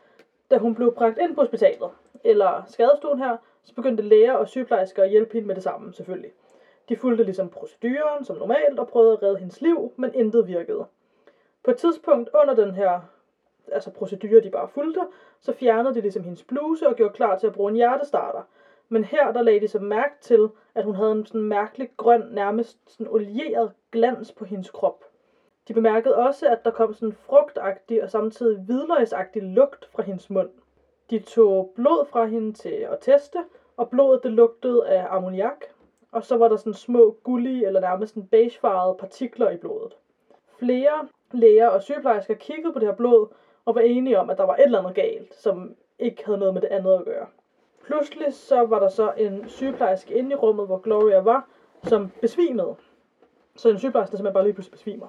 Da 0.51 0.59
hun 0.59 0.75
blev 0.75 0.95
bragt 0.95 1.19
ind 1.19 1.35
på 1.35 1.41
hospitalet, 1.41 1.91
eller 2.25 2.63
skadestuen 2.67 3.19
her, 3.19 3.37
så 3.63 3.75
begyndte 3.75 4.03
læger 4.03 4.33
og 4.33 4.49
sygeplejersker 4.49 5.03
at 5.03 5.11
hjælpe 5.11 5.33
hende 5.33 5.47
med 5.47 5.55
det 5.55 5.63
samme, 5.63 5.93
selvfølgelig. 5.93 6.33
De 6.89 6.97
fulgte 6.97 7.25
ligesom 7.25 7.49
proceduren 7.49 8.25
som 8.25 8.37
normalt 8.37 8.79
og 8.79 8.87
prøvede 8.87 9.13
at 9.13 9.23
redde 9.23 9.37
hendes 9.37 9.61
liv, 9.61 9.93
men 9.97 10.15
intet 10.15 10.47
virkede. 10.47 10.85
På 11.63 11.71
et 11.71 11.77
tidspunkt 11.77 12.31
under 12.35 12.55
den 12.55 12.75
her 12.75 13.01
altså 13.73 13.91
procedure, 13.91 14.41
de 14.41 14.51
bare 14.51 14.69
fulgte, 14.69 15.07
så 15.41 15.53
fjernede 15.53 15.95
de 15.95 16.01
ligesom 16.01 16.23
hendes 16.23 16.43
bluse 16.43 16.89
og 16.89 16.97
gjorde 16.97 17.15
klar 17.15 17.37
til 17.37 17.47
at 17.47 17.53
bruge 17.53 17.71
en 17.71 17.77
hjertestarter. 17.77 18.43
Men 18.89 19.05
her, 19.05 19.31
der 19.31 19.43
lagde 19.43 19.61
de 19.61 19.69
så 19.69 19.79
mærke 19.79 20.15
til, 20.21 20.49
at 20.75 20.85
hun 20.85 20.95
havde 20.95 21.13
en 21.13 21.27
sådan 21.27 21.43
mærkelig 21.43 21.89
grøn, 21.97 22.21
nærmest 22.31 22.79
sådan 22.87 23.09
olieret 23.09 23.73
glans 23.93 24.33
på 24.33 24.45
hendes 24.45 24.71
krop. 24.71 25.05
De 25.69 25.75
bemærkede 25.75 26.17
også, 26.17 26.49
at 26.49 26.65
der 26.65 26.71
kom 26.71 26.93
sådan 26.93 27.09
en 27.09 27.13
frugtagtig 27.13 28.03
og 28.03 28.11
samtidig 28.11 28.59
hvidløgsagtig 28.59 29.43
lugt 29.43 29.85
fra 29.85 30.03
hendes 30.03 30.31
mund. 30.31 30.51
De 31.11 31.19
tog 31.19 31.73
blod 31.77 32.05
fra 32.05 32.25
hende 32.25 32.53
til 32.53 32.87
at 32.91 32.99
teste, 33.01 33.39
og 33.77 33.91
blodet 33.91 34.23
det 34.23 34.31
lugtede 34.31 34.89
af 34.89 35.07
ammoniak, 35.17 35.67
og 36.13 36.25
så 36.25 36.37
var 36.37 36.49
der 36.49 36.57
sådan 36.57 36.75
små 36.75 37.17
gullige 37.25 37.67
eller 37.67 37.81
nærmest 37.81 38.15
sådan 38.15 38.27
beigefarvede 38.27 38.97
partikler 38.99 39.51
i 39.51 39.57
blodet. 39.57 39.97
Flere 40.59 41.09
læger 41.33 41.69
og 41.69 41.83
sygeplejersker 41.83 42.35
kiggede 42.35 42.73
på 42.73 42.79
det 42.79 42.89
her 42.89 42.93
blod 42.93 43.27
og 43.65 43.75
var 43.75 43.81
enige 43.81 44.19
om, 44.19 44.31
at 44.31 44.39
der 44.39 44.45
var 44.45 44.55
et 44.55 44.63
eller 44.63 44.79
andet 44.79 44.95
galt, 44.95 45.35
som 45.35 45.75
ikke 45.99 46.25
havde 46.25 46.39
noget 46.39 46.55
med 46.55 46.61
det 46.61 46.69
andet 46.71 46.99
at 46.99 47.05
gøre. 47.05 47.27
Pludselig 47.85 48.33
så 48.35 48.65
var 48.65 48.79
der 48.79 48.89
så 48.89 49.13
en 49.17 49.49
sygeplejerske 49.49 50.15
inde 50.15 50.31
i 50.31 50.35
rummet, 50.35 50.67
hvor 50.67 50.77
Gloria 50.77 51.19
var, 51.19 51.45
som 51.83 52.11
besvimede. 52.21 52.75
Så 53.57 53.69
en 53.69 53.79
sygeplejerske, 53.79 54.13
der 54.13 54.17
simpelthen 54.17 54.35
bare 54.35 54.45
lige 54.45 54.53
pludselig 54.53 54.73
besvimer. 54.73 55.07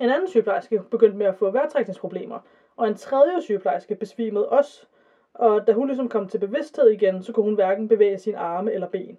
En 0.00 0.08
anden 0.08 0.28
sygeplejerske 0.28 0.82
begyndte 0.90 1.18
med 1.18 1.26
at 1.26 1.34
få 1.34 1.50
vejrtrækningsproblemer, 1.50 2.38
og 2.76 2.86
en 2.86 2.94
tredje 2.94 3.40
sygeplejerske 3.40 3.94
besvimede 3.94 4.48
også. 4.48 4.86
Og 5.34 5.66
da 5.66 5.72
hun 5.72 5.86
ligesom 5.86 6.08
kom 6.08 6.28
til 6.28 6.38
bevidsthed 6.38 6.88
igen, 6.88 7.22
så 7.22 7.32
kunne 7.32 7.44
hun 7.44 7.54
hverken 7.54 7.88
bevæge 7.88 8.18
sine 8.18 8.38
arme 8.38 8.72
eller 8.72 8.86
ben. 8.86 9.18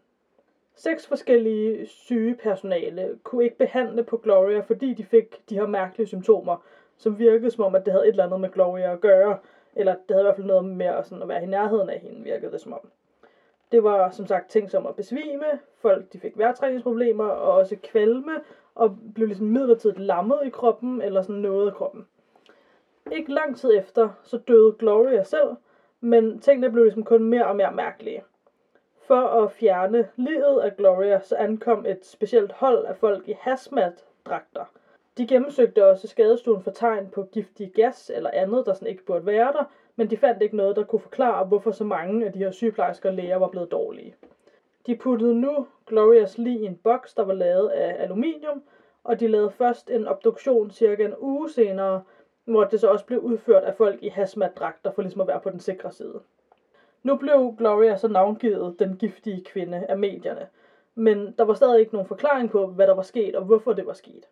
Seks 0.75 1.07
forskellige 1.07 1.85
syge 1.85 2.35
personale 2.35 3.17
kunne 3.23 3.43
ikke 3.43 3.57
behandle 3.57 4.03
på 4.03 4.17
Gloria, 4.17 4.59
fordi 4.59 4.93
de 4.93 5.03
fik 5.03 5.49
de 5.49 5.55
her 5.55 5.65
mærkelige 5.65 6.07
symptomer, 6.07 6.55
som 6.97 7.19
virkede 7.19 7.51
som 7.51 7.63
om, 7.63 7.75
at 7.75 7.85
det 7.85 7.93
havde 7.93 8.05
et 8.05 8.09
eller 8.11 8.23
andet 8.23 8.39
med 8.39 8.49
Gloria 8.49 8.91
at 8.91 9.01
gøre, 9.01 9.37
eller 9.75 9.93
det 9.93 10.01
havde 10.09 10.21
i 10.21 10.25
hvert 10.25 10.35
fald 10.35 10.47
noget 10.47 10.65
med 10.65 10.85
at, 10.85 11.05
sådan, 11.05 11.21
at 11.21 11.27
være 11.27 11.43
i 11.43 11.45
nærheden 11.45 11.89
af 11.89 11.99
hende, 11.99 12.23
virkede 12.23 12.51
det 12.51 12.61
som 12.61 12.73
om. 12.73 12.89
Det 13.71 13.83
var 13.83 14.09
som 14.09 14.25
sagt 14.25 14.49
ting 14.49 14.71
som 14.71 14.85
at 14.85 14.95
besvime, 14.95 15.59
folk 15.75 16.13
de 16.13 16.19
fik 16.19 16.37
vejrtrækningsproblemer, 16.37 17.25
og 17.25 17.53
også 17.53 17.75
kvalme, 17.83 18.41
og 18.75 18.97
blev 19.15 19.27
ligesom 19.27 19.45
midlertidigt 19.47 19.99
lammet 19.99 20.39
i 20.45 20.49
kroppen, 20.49 21.01
eller 21.01 21.21
sådan 21.21 21.35
noget 21.35 21.67
af 21.67 21.73
kroppen. 21.73 22.07
Ikke 23.11 23.33
lang 23.33 23.57
tid 23.57 23.77
efter, 23.77 24.09
så 24.23 24.37
døde 24.37 24.75
Gloria 24.79 25.23
selv, 25.23 25.49
men 26.03 26.39
tingene 26.39 26.69
blev 26.69 26.83
ligesom 26.83 27.03
kun 27.03 27.23
mere 27.23 27.47
og 27.47 27.55
mere 27.55 27.71
mærkelige. 27.71 28.23
For 28.97 29.15
at 29.15 29.51
fjerne 29.51 30.07
livet 30.15 30.59
af 30.59 30.77
Gloria, 30.77 31.19
så 31.19 31.35
ankom 31.35 31.85
et 31.85 32.05
specielt 32.05 32.51
hold 32.51 32.85
af 32.85 32.95
folk 32.95 33.27
i 33.27 33.35
hazmat-dragter. 33.39 34.65
De 35.17 35.25
gennemsøgte 35.25 35.85
også 35.85 36.07
skadestuen 36.07 36.61
for 36.61 36.71
tegn 36.71 37.09
på 37.09 37.23
giftig 37.23 37.71
gas 37.71 38.11
eller 38.13 38.29
andet, 38.33 38.65
der 38.65 38.73
sådan 38.73 38.87
ikke 38.87 39.05
burde 39.05 39.25
være 39.25 39.51
der, 39.51 39.63
men 39.95 40.09
de 40.09 40.17
fandt 40.17 40.41
ikke 40.41 40.55
noget, 40.55 40.75
der 40.75 40.83
kunne 40.83 40.99
forklare, 40.99 41.43
hvorfor 41.43 41.71
så 41.71 41.83
mange 41.83 42.25
af 42.25 42.31
de 42.31 42.39
her 42.39 42.51
sygeplejersker 42.51 43.09
og 43.09 43.15
læger 43.15 43.35
var 43.35 43.47
blevet 43.47 43.71
dårlige. 43.71 44.15
De 44.85 44.95
puttede 44.95 45.33
nu 45.33 45.65
Glorias 45.85 46.37
lig 46.37 46.59
i 46.59 46.65
en 46.65 46.75
boks, 46.75 47.13
der 47.13 47.23
var 47.23 47.33
lavet 47.33 47.67
af 47.67 47.95
aluminium, 48.01 48.61
og 49.03 49.19
de 49.19 49.27
lavede 49.27 49.49
først 49.49 49.89
en 49.89 50.07
obduktion 50.07 50.71
cirka 50.71 51.05
en 51.05 51.15
uge 51.17 51.49
senere, 51.49 51.99
hvor 52.45 52.63
det 52.63 52.79
så 52.79 52.87
også 52.87 53.05
blev 53.05 53.19
udført 53.19 53.63
af 53.63 53.75
folk 53.75 54.03
i 54.03 54.09
hazmat-dragter 54.09 54.91
for 54.91 55.01
ligesom 55.01 55.21
at 55.21 55.27
være 55.27 55.39
på 55.39 55.49
den 55.49 55.59
sikre 55.59 55.91
side. 55.91 56.21
Nu 57.03 57.15
blev 57.15 57.55
Gloria 57.57 57.95
så 57.95 58.07
navngivet 58.07 58.79
den 58.79 58.97
giftige 58.97 59.43
kvinde 59.43 59.85
af 59.89 59.97
medierne, 59.97 60.47
men 60.95 61.31
der 61.37 61.43
var 61.43 61.53
stadig 61.53 61.79
ikke 61.79 61.93
nogen 61.93 62.07
forklaring 62.07 62.49
på, 62.49 62.67
hvad 62.67 62.87
der 62.87 62.93
var 62.93 63.01
sket 63.01 63.35
og 63.35 63.43
hvorfor 63.43 63.73
det 63.73 63.85
var 63.85 63.93
sket. 63.93 64.29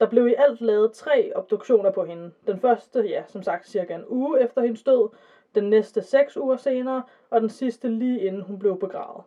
Der 0.00 0.06
blev 0.06 0.28
i 0.28 0.34
alt 0.38 0.60
lavet 0.60 0.92
tre 0.92 1.32
obduktioner 1.34 1.90
på 1.90 2.04
hende. 2.04 2.30
Den 2.46 2.58
første, 2.58 3.00
ja, 3.00 3.22
som 3.26 3.42
sagt, 3.42 3.68
cirka 3.68 3.94
en 3.94 4.04
uge 4.08 4.40
efter 4.40 4.62
hendes 4.62 4.82
død, 4.82 5.08
den 5.54 5.70
næste 5.70 6.02
seks 6.02 6.36
uger 6.36 6.56
senere, 6.56 7.02
og 7.30 7.40
den 7.40 7.48
sidste 7.48 7.88
lige 7.88 8.20
inden 8.20 8.42
hun 8.42 8.58
blev 8.58 8.78
begravet. 8.78 9.24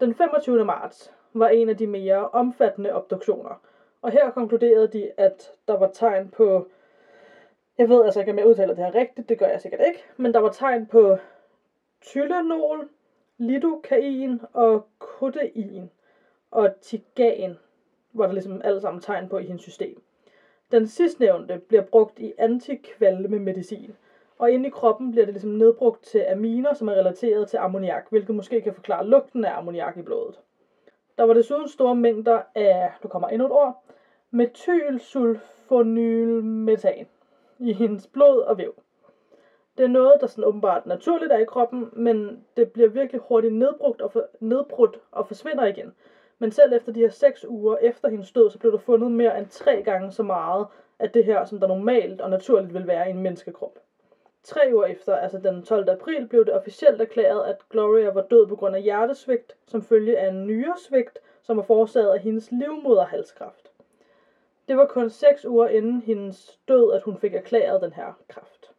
Den 0.00 0.14
25. 0.14 0.64
marts 0.64 1.12
var 1.32 1.48
en 1.48 1.68
af 1.68 1.76
de 1.76 1.86
mere 1.86 2.28
omfattende 2.28 2.94
obduktioner, 2.94 3.60
og 4.02 4.10
her 4.10 4.30
konkluderede 4.30 4.88
de, 4.88 5.10
at 5.16 5.52
der 5.68 5.76
var 5.76 5.90
tegn 5.92 6.28
på, 6.28 6.66
jeg 7.78 7.88
ved 7.88 8.04
altså 8.04 8.20
ikke, 8.20 8.32
om 8.32 8.38
jeg 8.38 8.46
udtaler 8.46 8.74
det 8.74 8.84
her 8.84 8.94
rigtigt, 8.94 9.28
det 9.28 9.38
gør 9.38 9.46
jeg 9.46 9.60
sikkert 9.60 9.80
ikke, 9.86 10.04
men 10.16 10.34
der 10.34 10.40
var 10.40 10.48
tegn 10.48 10.86
på 10.86 11.16
tylenol, 12.00 12.88
lidokain 13.38 14.40
og 14.52 14.86
kodein 14.98 15.90
og 16.50 16.70
tigan 16.80 17.58
var 18.12 18.26
der 18.26 18.32
ligesom 18.32 18.60
alle 18.64 18.80
sammen 18.80 19.00
tegn 19.00 19.28
på 19.28 19.38
i 19.38 19.44
hendes 19.44 19.62
system. 19.62 20.02
Den 20.72 20.86
sidstnævnte 20.86 21.58
bliver 21.58 21.82
brugt 21.82 22.18
i 22.18 22.32
antikvalme 22.38 23.38
medicin, 23.38 23.94
og 24.38 24.50
inde 24.50 24.66
i 24.66 24.70
kroppen 24.70 25.10
bliver 25.10 25.24
det 25.24 25.34
ligesom 25.34 25.50
nedbrugt 25.50 26.04
til 26.04 26.26
aminer, 26.30 26.72
som 26.72 26.88
er 26.88 26.92
relateret 26.92 27.48
til 27.48 27.56
ammoniak, 27.56 28.06
hvilket 28.10 28.34
måske 28.34 28.60
kan 28.60 28.74
forklare 28.74 29.06
lugten 29.06 29.44
af 29.44 29.56
ammoniak 29.56 29.96
i 29.96 30.02
blodet. 30.02 30.40
Der 31.18 31.24
var 31.24 31.32
desuden 31.32 31.68
store 31.68 31.94
mængder 31.94 32.42
af, 32.54 32.90
du 33.02 33.08
kommer 33.08 33.28
endnu 33.28 33.46
et 33.46 33.52
ord, 33.52 33.82
metylsulfonylmetan 34.30 37.06
i 37.58 37.72
hendes 37.72 38.06
blod 38.06 38.40
og 38.40 38.58
væv. 38.58 38.74
Det 39.78 39.84
er 39.84 39.88
noget, 39.88 40.20
der 40.20 40.26
sådan 40.26 40.44
åbenbart 40.44 40.86
naturligt 40.86 41.32
er 41.32 41.38
i 41.38 41.44
kroppen, 41.44 41.88
men 41.92 42.44
det 42.56 42.70
bliver 42.72 42.88
virkelig 42.88 43.20
hurtigt 43.20 43.54
nedbrugt 43.54 44.00
og 44.00 44.10
for, 44.10 44.26
nedbrudt 44.40 45.00
og 45.10 45.26
forsvinder 45.26 45.64
igen. 45.64 45.92
Men 46.38 46.50
selv 46.50 46.72
efter 46.72 46.92
de 46.92 47.00
her 47.00 47.08
seks 47.08 47.44
uger 47.44 47.76
efter 47.76 48.08
hendes 48.08 48.32
død, 48.32 48.50
så 48.50 48.58
blev 48.58 48.72
der 48.72 48.78
fundet 48.78 49.10
mere 49.10 49.38
end 49.38 49.46
tre 49.46 49.82
gange 49.82 50.10
så 50.10 50.22
meget 50.22 50.66
af 50.98 51.10
det 51.10 51.24
her, 51.24 51.44
som 51.44 51.60
der 51.60 51.66
normalt 51.66 52.20
og 52.20 52.30
naturligt 52.30 52.74
vil 52.74 52.86
være 52.86 53.06
i 53.06 53.10
en 53.10 53.18
menneskekrop. 53.18 53.78
Tre 54.42 54.70
uger 54.72 54.84
efter, 54.84 55.16
altså 55.16 55.38
den 55.38 55.62
12. 55.62 55.88
april, 55.88 56.26
blev 56.26 56.44
det 56.44 56.54
officielt 56.54 57.00
erklæret, 57.00 57.44
at 57.44 57.68
Gloria 57.70 58.08
var 58.08 58.20
død 58.20 58.46
på 58.46 58.54
grund 58.54 58.74
af 58.74 58.82
hjertesvigt, 58.82 59.56
som 59.66 59.82
følge 59.82 60.18
af 60.18 60.26
en 60.26 60.46
nyresvigt, 60.46 61.18
som 61.42 61.56
var 61.56 61.62
forårsaget 61.62 62.12
af 62.12 62.20
hendes 62.20 62.50
livmoderhalskræft. 62.50 63.67
Det 64.68 64.76
var 64.76 64.84
kun 64.84 65.10
seks 65.10 65.44
uger 65.44 65.66
inden 65.66 66.00
hendes 66.00 66.58
død, 66.68 66.92
at 66.92 67.02
hun 67.02 67.16
fik 67.16 67.34
erklæret 67.34 67.80
den 67.80 67.92
her 67.92 68.12
kraft. 68.28 68.70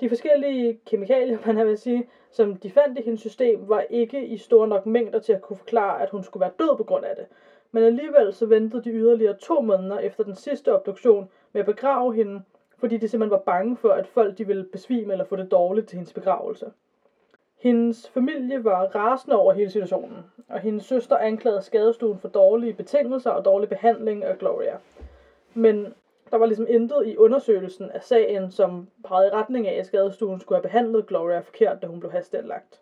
De 0.00 0.08
forskellige 0.08 0.78
kemikalier, 0.86 1.38
man 1.46 1.66
vil 1.66 1.78
sige, 1.78 2.04
som 2.30 2.56
de 2.56 2.70
fandt 2.70 2.98
i 2.98 3.02
hendes 3.02 3.20
system, 3.20 3.68
var 3.68 3.80
ikke 3.80 4.26
i 4.26 4.36
store 4.36 4.66
nok 4.66 4.86
mængder 4.86 5.18
til 5.18 5.32
at 5.32 5.40
kunne 5.40 5.56
forklare, 5.56 6.02
at 6.02 6.10
hun 6.10 6.22
skulle 6.22 6.40
være 6.40 6.50
død 6.58 6.76
på 6.76 6.82
grund 6.82 7.04
af 7.04 7.16
det. 7.16 7.26
Men 7.72 7.82
alligevel 7.82 8.32
så 8.32 8.46
ventede 8.46 8.82
de 8.84 8.90
yderligere 8.90 9.32
to 9.32 9.60
måneder 9.60 9.98
efter 9.98 10.24
den 10.24 10.34
sidste 10.34 10.72
obduktion 10.72 11.26
med 11.52 11.58
at 11.58 11.64
begrave 11.66 12.14
hende, 12.14 12.40
fordi 12.78 12.96
de 12.96 13.08
simpelthen 13.08 13.30
var 13.30 13.36
bange 13.36 13.76
for, 13.76 13.90
at 13.90 14.06
folk 14.06 14.38
de 14.38 14.46
ville 14.46 14.64
besvime 14.64 15.12
eller 15.12 15.24
få 15.24 15.36
det 15.36 15.50
dårligt 15.50 15.86
til 15.88 15.96
hendes 15.96 16.12
begravelse. 16.12 16.70
Hendes 17.56 18.08
familie 18.08 18.64
var 18.64 18.86
rasende 18.86 19.36
over 19.36 19.52
hele 19.52 19.70
situationen, 19.70 20.24
og 20.48 20.58
hendes 20.60 20.84
søster 20.84 21.16
anklagede 21.16 21.60
skadestuen 21.60 22.18
for 22.18 22.28
dårlige 22.28 22.72
betingelser 22.72 23.30
og 23.30 23.44
dårlig 23.44 23.68
behandling 23.68 24.24
af 24.24 24.38
Gloria. 24.38 24.76
Men 25.54 25.94
der 26.30 26.36
var 26.36 26.46
ligesom 26.46 26.66
intet 26.68 27.06
i 27.06 27.16
undersøgelsen 27.16 27.90
af 27.90 28.02
sagen, 28.02 28.50
som 28.50 28.88
pegede 29.08 29.28
i 29.28 29.30
retning 29.30 29.68
af, 29.68 29.78
at 29.78 29.86
skadestuen 29.86 30.40
skulle 30.40 30.56
have 30.56 30.62
behandlet 30.62 31.06
Gloria 31.06 31.40
forkert, 31.40 31.82
da 31.82 31.86
hun 31.86 32.00
blev 32.00 32.12
hasteanlagt. 32.12 32.80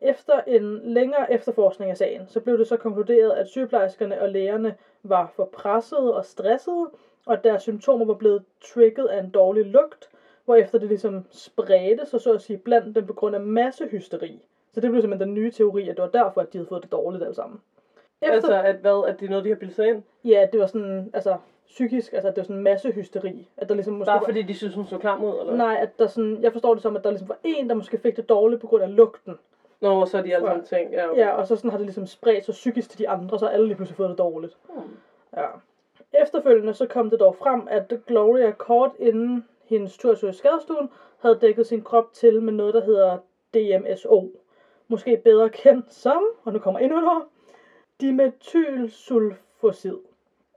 Efter 0.00 0.40
en 0.46 0.80
længere 0.84 1.32
efterforskning 1.32 1.90
af 1.90 1.96
sagen, 1.96 2.26
så 2.28 2.40
blev 2.40 2.58
det 2.58 2.66
så 2.66 2.76
konkluderet, 2.76 3.30
at 3.30 3.48
sygeplejerskerne 3.48 4.20
og 4.20 4.28
lægerne 4.28 4.76
var 5.02 5.32
for 5.36 5.44
pressede 5.44 6.14
og 6.16 6.24
stressede, 6.24 6.90
og 7.26 7.32
at 7.32 7.44
deres 7.44 7.62
symptomer 7.62 8.04
var 8.04 8.14
blevet 8.14 8.44
trigget 8.60 9.06
af 9.06 9.20
en 9.20 9.30
dårlig 9.30 9.64
lugt, 9.64 10.10
hvorefter 10.44 10.78
det 10.78 10.88
ligesom 10.88 11.26
spredte 11.30 12.06
sig, 12.06 12.20
så 12.20 12.32
at 12.32 12.42
sige, 12.42 12.58
blandt 12.58 12.96
dem 12.96 13.06
på 13.06 13.12
grund 13.12 13.34
af 13.34 13.40
massehysteri. 13.40 14.42
Så 14.72 14.80
det 14.80 14.90
blev 14.90 15.02
simpelthen 15.02 15.28
den 15.28 15.34
nye 15.34 15.50
teori, 15.50 15.88
at 15.88 15.96
det 15.96 16.02
var 16.02 16.24
derfor, 16.24 16.40
at 16.40 16.52
de 16.52 16.58
havde 16.58 16.68
fået 16.68 16.82
det 16.82 16.92
dårligt 16.92 17.22
alle 17.22 17.34
sammen. 17.34 17.60
Efter... 18.22 18.34
Altså, 18.34 18.62
at 18.62 18.76
hvad? 18.76 19.04
At 19.08 19.20
det 19.20 19.26
er 19.26 19.30
noget, 19.30 19.44
de 19.44 19.48
har 19.48 19.56
bildet 19.56 19.76
sig 19.76 19.88
ind? 19.88 20.02
Ja, 20.24 20.48
det 20.52 20.60
var 20.60 20.66
sådan, 20.66 21.10
altså, 21.14 21.36
psykisk, 21.66 22.12
altså, 22.12 22.28
det 22.28 22.36
var 22.36 22.42
sådan 22.42 22.62
massehysteri. 22.62 23.48
At 23.56 23.68
der 23.68 23.74
ligesom 23.74 23.94
måske 23.94 24.08
Bare 24.08 24.20
var... 24.20 24.24
fordi 24.24 24.42
de 24.42 24.54
synes, 24.54 24.74
hun 24.74 24.86
så 24.86 24.98
klam 24.98 25.24
ud, 25.24 25.40
eller? 25.40 25.56
Nej, 25.56 25.78
at 25.80 25.98
der 25.98 26.06
sådan, 26.06 26.42
jeg 26.42 26.52
forstår 26.52 26.74
det 26.74 26.82
som, 26.82 26.96
at 26.96 27.04
der 27.04 27.10
ligesom 27.10 27.28
var 27.28 27.38
en, 27.44 27.68
der 27.68 27.74
måske 27.74 27.98
fik 27.98 28.16
det 28.16 28.28
dårligt 28.28 28.60
på 28.60 28.66
grund 28.66 28.82
af 28.82 28.96
lugten. 28.96 29.38
Nå, 29.80 30.06
så 30.06 30.18
er 30.18 30.22
de 30.22 30.34
alle 30.34 30.46
sammen 30.46 30.64
tænkt, 30.64 30.92
ja, 30.92 31.10
okay. 31.10 31.20
Ja, 31.20 31.30
og 31.30 31.46
så 31.46 31.56
sådan 31.56 31.70
har 31.70 31.78
det 31.78 31.86
ligesom 31.86 32.06
spredt 32.06 32.44
sig 32.44 32.52
psykisk 32.52 32.90
til 32.90 32.98
de 32.98 33.08
andre, 33.08 33.38
så 33.38 33.46
har 33.46 33.52
alle 33.52 33.66
lige 33.66 33.76
pludselig 33.76 33.96
fået 33.96 34.10
det 34.10 34.18
dårligt. 34.18 34.56
Hmm. 34.68 34.96
Ja. 35.36 35.46
Efterfølgende 36.22 36.74
så 36.74 36.86
kom 36.86 37.10
det 37.10 37.20
dog 37.20 37.36
frem, 37.36 37.66
at 37.70 37.92
Gloria 38.06 38.50
kort 38.50 38.90
inden 38.98 39.44
hendes 39.64 39.98
tur 39.98 40.14
til 40.14 40.34
skadestuen 40.34 40.90
havde 41.18 41.38
dækket 41.40 41.66
sin 41.66 41.82
krop 41.82 42.12
til 42.12 42.42
med 42.42 42.52
noget, 42.52 42.74
der 42.74 42.84
hedder 42.84 43.18
DMSO. 43.54 44.28
Måske 44.88 45.20
bedre 45.24 45.48
kendt 45.48 45.94
som, 45.94 46.22
og 46.44 46.52
nu 46.52 46.58
kommer 46.58 46.80
endnu 46.80 46.98
et 46.98 47.04
ord, 47.04 47.26
dimethylsulfosid. 48.00 49.98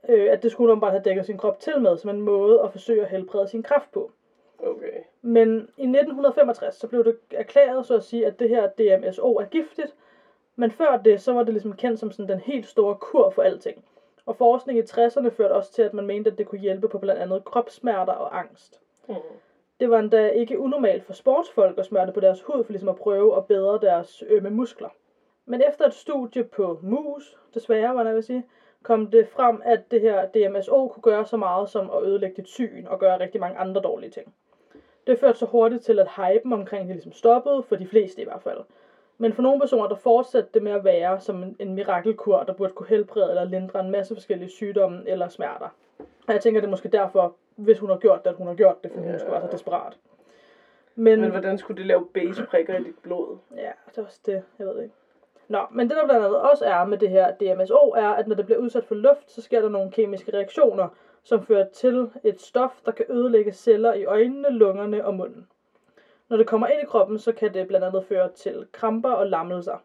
Øh, 0.08 0.32
at 0.32 0.42
det 0.42 0.50
skulle 0.50 0.72
hun 0.72 0.80
bare 0.80 0.90
have 0.90 1.02
dækket 1.02 1.26
sin 1.26 1.38
krop 1.38 1.58
til 1.58 1.80
med, 1.80 1.96
som 1.96 2.10
en 2.10 2.20
måde 2.20 2.60
at 2.60 2.70
forsøge 2.70 3.02
at 3.02 3.08
helbrede 3.08 3.46
sin 3.46 3.62
kræft 3.62 3.92
på. 3.92 4.10
Okay. 4.58 5.00
Men 5.22 5.48
i 5.58 5.82
1965, 5.82 6.74
så 6.74 6.86
blev 6.86 7.04
det 7.04 7.16
erklæret, 7.30 7.86
så 7.86 7.94
at 7.96 8.02
sige, 8.02 8.26
at 8.26 8.38
det 8.38 8.48
her 8.48 8.66
DMSO 8.66 9.36
er 9.36 9.44
giftigt. 9.44 9.94
Men 10.56 10.70
før 10.70 10.96
det, 10.96 11.20
så 11.20 11.32
var 11.32 11.42
det 11.42 11.52
ligesom 11.52 11.72
kendt 11.72 11.98
som 11.98 12.10
sådan 12.10 12.28
den 12.28 12.40
helt 12.40 12.66
store 12.66 12.94
kur 12.94 13.30
for 13.30 13.42
alting. 13.42 13.84
Og 14.26 14.36
forskning 14.36 14.78
i 14.78 14.82
60'erne 14.82 15.28
førte 15.28 15.52
også 15.52 15.72
til, 15.72 15.82
at 15.82 15.94
man 15.94 16.06
mente, 16.06 16.30
at 16.30 16.38
det 16.38 16.46
kunne 16.46 16.60
hjælpe 16.60 16.88
på 16.88 16.98
blandt 16.98 17.20
andet 17.20 17.44
kropssmerter 17.44 18.12
og 18.12 18.38
angst. 18.38 18.80
Hmm. 19.06 19.16
Det 19.80 19.90
var 19.90 19.98
endda 19.98 20.28
ikke 20.28 20.58
unormalt 20.58 21.04
for 21.04 21.12
sportsfolk 21.12 21.78
at 21.78 21.84
smøre 21.84 22.06
det 22.06 22.14
på 22.14 22.20
deres 22.20 22.42
hud, 22.42 22.64
for 22.64 22.72
ligesom 22.72 22.88
at 22.88 22.96
prøve 22.96 23.36
at 23.36 23.46
bedre 23.46 23.78
deres 23.82 24.22
ømme 24.28 24.50
muskler. 24.50 24.88
Men 25.46 25.62
efter 25.68 25.86
et 25.86 25.94
studie 25.94 26.44
på 26.44 26.78
mus, 26.82 27.38
desværre, 27.54 27.92
hvad 27.92 28.04
jeg 28.04 28.14
vil 28.14 28.22
sige, 28.22 28.44
kom 28.86 29.10
det 29.10 29.28
frem, 29.28 29.62
at 29.64 29.90
det 29.90 30.00
her 30.00 30.26
DMSO 30.26 30.88
kunne 30.88 31.02
gøre 31.02 31.26
så 31.26 31.36
meget 31.36 31.68
som 31.68 31.90
at 31.90 32.02
ødelægge 32.02 32.36
dit 32.36 32.48
syn 32.48 32.86
og 32.86 32.98
gøre 32.98 33.20
rigtig 33.20 33.40
mange 33.40 33.58
andre 33.58 33.80
dårlige 33.80 34.10
ting. 34.10 34.34
Det 35.06 35.18
førte 35.18 35.38
så 35.38 35.46
hurtigt 35.46 35.82
til, 35.84 35.98
at 35.98 36.08
hypen 36.16 36.52
omkring 36.52 36.86
det 36.88 36.94
ligesom 36.96 37.12
stoppede, 37.12 37.62
for 37.62 37.76
de 37.76 37.86
fleste 37.86 38.20
i 38.22 38.24
hvert 38.24 38.42
fald. 38.42 38.58
Men 39.18 39.32
for 39.32 39.42
nogle 39.42 39.60
personer, 39.60 39.88
der 39.88 39.94
fortsatte 39.94 40.50
det 40.54 40.62
med 40.62 40.72
at 40.72 40.84
være 40.84 41.20
som 41.20 41.42
en, 41.42 41.56
en 41.58 41.74
mirakelkur, 41.74 42.42
der 42.42 42.52
burde 42.52 42.72
kunne 42.72 42.88
helbrede 42.88 43.28
eller 43.30 43.44
lindre 43.44 43.80
en 43.80 43.90
masse 43.90 44.14
forskellige 44.14 44.48
sygdomme 44.50 45.02
eller 45.06 45.28
smerter. 45.28 45.68
Og 45.98 46.32
jeg 46.32 46.40
tænker, 46.40 46.60
det 46.60 46.66
er 46.66 46.70
måske 46.70 46.88
derfor, 46.88 47.34
hvis 47.56 47.78
hun 47.78 47.90
har 47.90 47.96
gjort 47.98 48.24
det, 48.24 48.30
at 48.30 48.36
hun 48.36 48.46
har 48.46 48.54
gjort 48.54 48.82
det, 48.84 48.90
fordi 48.90 49.04
hun 49.04 49.12
Ja. 49.12 49.18
skulle 49.18 49.32
være 49.32 49.42
så 49.42 49.48
desperat. 49.52 49.98
Men, 50.94 51.20
Men 51.20 51.30
hvordan 51.30 51.58
skulle 51.58 51.78
det 51.78 51.86
lave 51.86 52.06
base 52.14 52.42
prikker 52.50 52.76
i 52.78 52.84
dit 52.84 52.98
blod? 53.02 53.38
Ja, 53.56 53.70
det 53.90 53.98
er 53.98 54.02
også 54.02 54.20
det. 54.26 54.42
Jeg 54.58 54.66
ved 54.66 54.82
ikke. 54.82 54.94
Nå, 55.48 55.58
men 55.70 55.88
det 55.88 55.96
der 55.96 56.04
blandt 56.04 56.24
andet 56.24 56.40
også 56.40 56.64
er 56.64 56.84
med 56.84 56.98
det 56.98 57.10
her 57.10 57.30
DMSO, 57.30 57.92
er, 57.96 58.08
at 58.08 58.26
når 58.26 58.34
det 58.34 58.44
bliver 58.44 58.58
udsat 58.58 58.84
for 58.84 58.94
luft, 58.94 59.30
så 59.30 59.40
sker 59.40 59.60
der 59.60 59.68
nogle 59.68 59.90
kemiske 59.90 60.32
reaktioner, 60.32 60.88
som 61.22 61.42
fører 61.42 61.64
til 61.64 62.08
et 62.22 62.40
stof, 62.40 62.80
der 62.86 62.92
kan 62.92 63.04
ødelægge 63.08 63.52
celler 63.52 63.92
i 63.92 64.04
øjnene, 64.04 64.50
lungerne 64.50 65.04
og 65.04 65.14
munden. 65.14 65.46
Når 66.28 66.36
det 66.36 66.46
kommer 66.46 66.66
ind 66.66 66.80
i 66.80 66.84
kroppen, 66.84 67.18
så 67.18 67.32
kan 67.32 67.54
det 67.54 67.68
blandt 67.68 67.86
andet 67.86 68.04
føre 68.04 68.28
til 68.28 68.66
kramper 68.72 69.10
og 69.10 69.26
lammelser. 69.26 69.82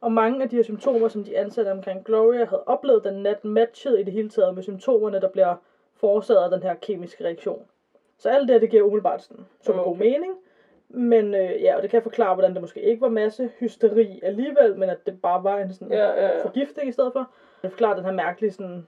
Og 0.00 0.12
mange 0.12 0.42
af 0.42 0.48
de 0.48 0.56
her 0.56 0.62
symptomer, 0.62 1.08
som 1.08 1.24
de 1.24 1.36
ansatte 1.38 1.70
omkring 1.70 2.04
Gloria 2.04 2.44
havde 2.44 2.62
oplevet 2.66 3.04
den 3.04 3.22
nat, 3.22 3.44
matchede 3.44 4.00
i 4.00 4.02
det 4.02 4.12
hele 4.12 4.28
taget 4.28 4.54
med 4.54 4.62
symptomerne, 4.62 5.20
der 5.20 5.28
bliver 5.28 5.54
forårsaget 5.94 6.44
af 6.44 6.50
den 6.50 6.62
her 6.62 6.74
kemiske 6.74 7.24
reaktion. 7.24 7.66
Så 8.18 8.28
alt 8.28 8.48
det 8.48 8.54
her, 8.54 8.60
det 8.60 8.70
giver 8.70 8.82
umiddelbart 8.82 9.22
sådan 9.22 9.46
god 9.66 9.86
Okay. 9.86 9.98
mening. 9.98 10.32
Men 10.88 11.34
øh, 11.34 11.62
ja, 11.62 11.76
og 11.76 11.82
det 11.82 11.90
kan 11.90 12.02
forklare, 12.02 12.34
hvordan 12.34 12.52
det 12.52 12.60
måske 12.60 12.80
ikke 12.82 13.00
var 13.00 13.08
masse 13.08 13.50
hysteri 13.60 14.20
alligevel, 14.22 14.76
men 14.76 14.90
at 14.90 15.06
det 15.06 15.20
bare 15.22 15.44
var 15.44 15.58
en 15.58 15.72
sådan 15.72 15.92
Ja, 15.92 16.06
ja, 16.10 16.26
ja. 16.36 16.42
forgiftning 16.44 16.88
i 16.88 16.92
stedet 16.92 17.12
for. 17.12 17.30
Det 17.62 17.70
forklarer 17.70 17.94
den 17.96 18.04
her 18.04 18.12
mærkelige 18.12 18.52
sådan, 18.52 18.86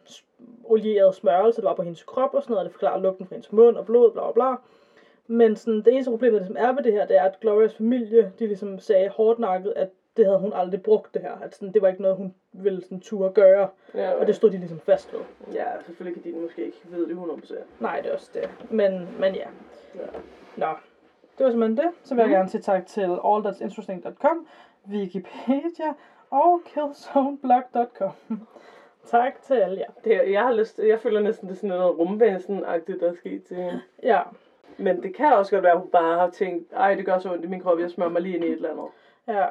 olierede 0.65 1.13
smørelse, 1.13 1.61
der 1.61 1.69
var 1.69 1.75
på 1.75 1.83
hendes 1.83 2.03
krop 2.03 2.35
og 2.35 2.43
sådan 2.43 2.53
noget. 2.55 2.65
Det 2.65 2.73
forklarer 2.73 3.01
lugten 3.01 3.27
fra 3.27 3.35
hendes 3.35 3.53
mund 3.53 3.77
og 3.77 3.87
blod, 3.87 4.13
bla 4.13 4.23
bla 4.23 4.33
bla. 4.33 4.57
Men 5.27 5.57
sådan, 5.57 5.79
det 5.83 5.89
eneste 5.93 6.11
problem, 6.11 6.33
der 6.33 6.39
ligesom 6.39 6.57
er 6.59 6.73
ved 6.73 6.83
det 6.83 6.93
her, 6.93 7.07
det 7.07 7.17
er, 7.17 7.23
at 7.23 7.41
Glorias 7.41 7.75
familie, 7.75 8.33
de 8.39 8.47
ligesom 8.47 8.79
sagde 8.79 9.09
hårdnakket, 9.09 9.73
at 9.77 9.89
det 10.17 10.25
havde 10.27 10.39
hun 10.39 10.53
aldrig 10.55 10.83
brugt 10.83 11.15
det 11.15 11.23
her. 11.23 11.33
At 11.43 11.55
sådan, 11.55 11.75
det 11.75 11.83
var 11.83 11.89
ikke 11.89 12.03
noget, 12.03 12.17
hun 12.17 12.35
ville 12.53 12.83
sådan 12.83 13.01
turde 13.01 13.33
gøre. 13.35 13.69
Ja, 13.95 14.13
Og 14.13 14.27
det 14.27 14.35
stod 14.37 14.51
de 14.51 14.57
ligesom 14.59 14.79
fast 14.81 15.13
ved. 15.13 15.21
ja, 15.55 15.65
selvfølgelig 15.87 16.23
kan 16.23 16.33
de 16.33 16.39
måske 16.39 16.65
ikke 16.65 16.79
vide 16.91 17.09
det 17.09 17.15
100%. 17.17 17.55
Nej, 17.81 18.01
det 18.01 18.11
er 18.11 18.15
også 18.15 18.31
det. 18.35 18.51
Men, 18.71 19.09
men 19.21 19.35
ja. 19.35 19.47
Ja. 19.95 20.01
Nå, 20.57 20.67
det 21.41 21.47
var 21.47 21.51
simpelthen 21.53 21.77
det. 21.87 21.95
Så 22.03 22.15
vil 22.15 22.21
jeg 22.23 22.29
Mhm. 22.29 22.37
gerne 22.37 22.49
sige 22.49 22.61
tak 22.61 22.87
til 22.87 23.01
allthat'sinteresting.com, 23.25 24.47
Wikipedia 24.91 25.93
og 26.31 26.61
killzoneblog.com. 26.67 28.11
tak 29.11 29.43
til 29.43 29.55
alle 29.55 29.79
jer. 29.81 29.91
Det, 30.05 30.33
jeg 30.33 30.43
har 30.43 30.53
lyst, 30.53 30.79
jeg 30.79 31.01
føler 31.01 31.21
næsten, 31.21 31.49
det 31.49 31.55
er 31.55 31.57
sådan 31.57 31.69
noget 31.79 31.99
rumvæsen-agtigt, 31.99 33.01
der 33.01 33.09
er 33.11 33.15
sket 33.15 33.43
til 33.45 33.57
hende. 33.57 33.81
Ja, 34.03 34.21
Men 34.79 35.03
det 35.03 35.15
kan 35.17 35.33
også 35.33 35.51
godt 35.53 35.63
være, 35.63 35.73
at 35.73 35.79
hun 35.81 35.91
bare 35.91 36.19
har 36.19 36.31
tænkt, 36.31 36.73
ej, 36.73 36.95
det 36.95 37.05
gør 37.07 37.19
så 37.19 37.33
ondt 37.33 37.45
i 37.45 37.49
min 37.49 37.61
krop, 37.61 37.81
jeg 37.81 37.91
smører 37.91 38.11
mig 38.11 38.23
lige 38.23 38.35
ind 38.37 38.45
i 38.45 38.49
et 38.49 38.53
eller 38.53 38.71
andet. 38.71 38.85
ja. 39.29 39.47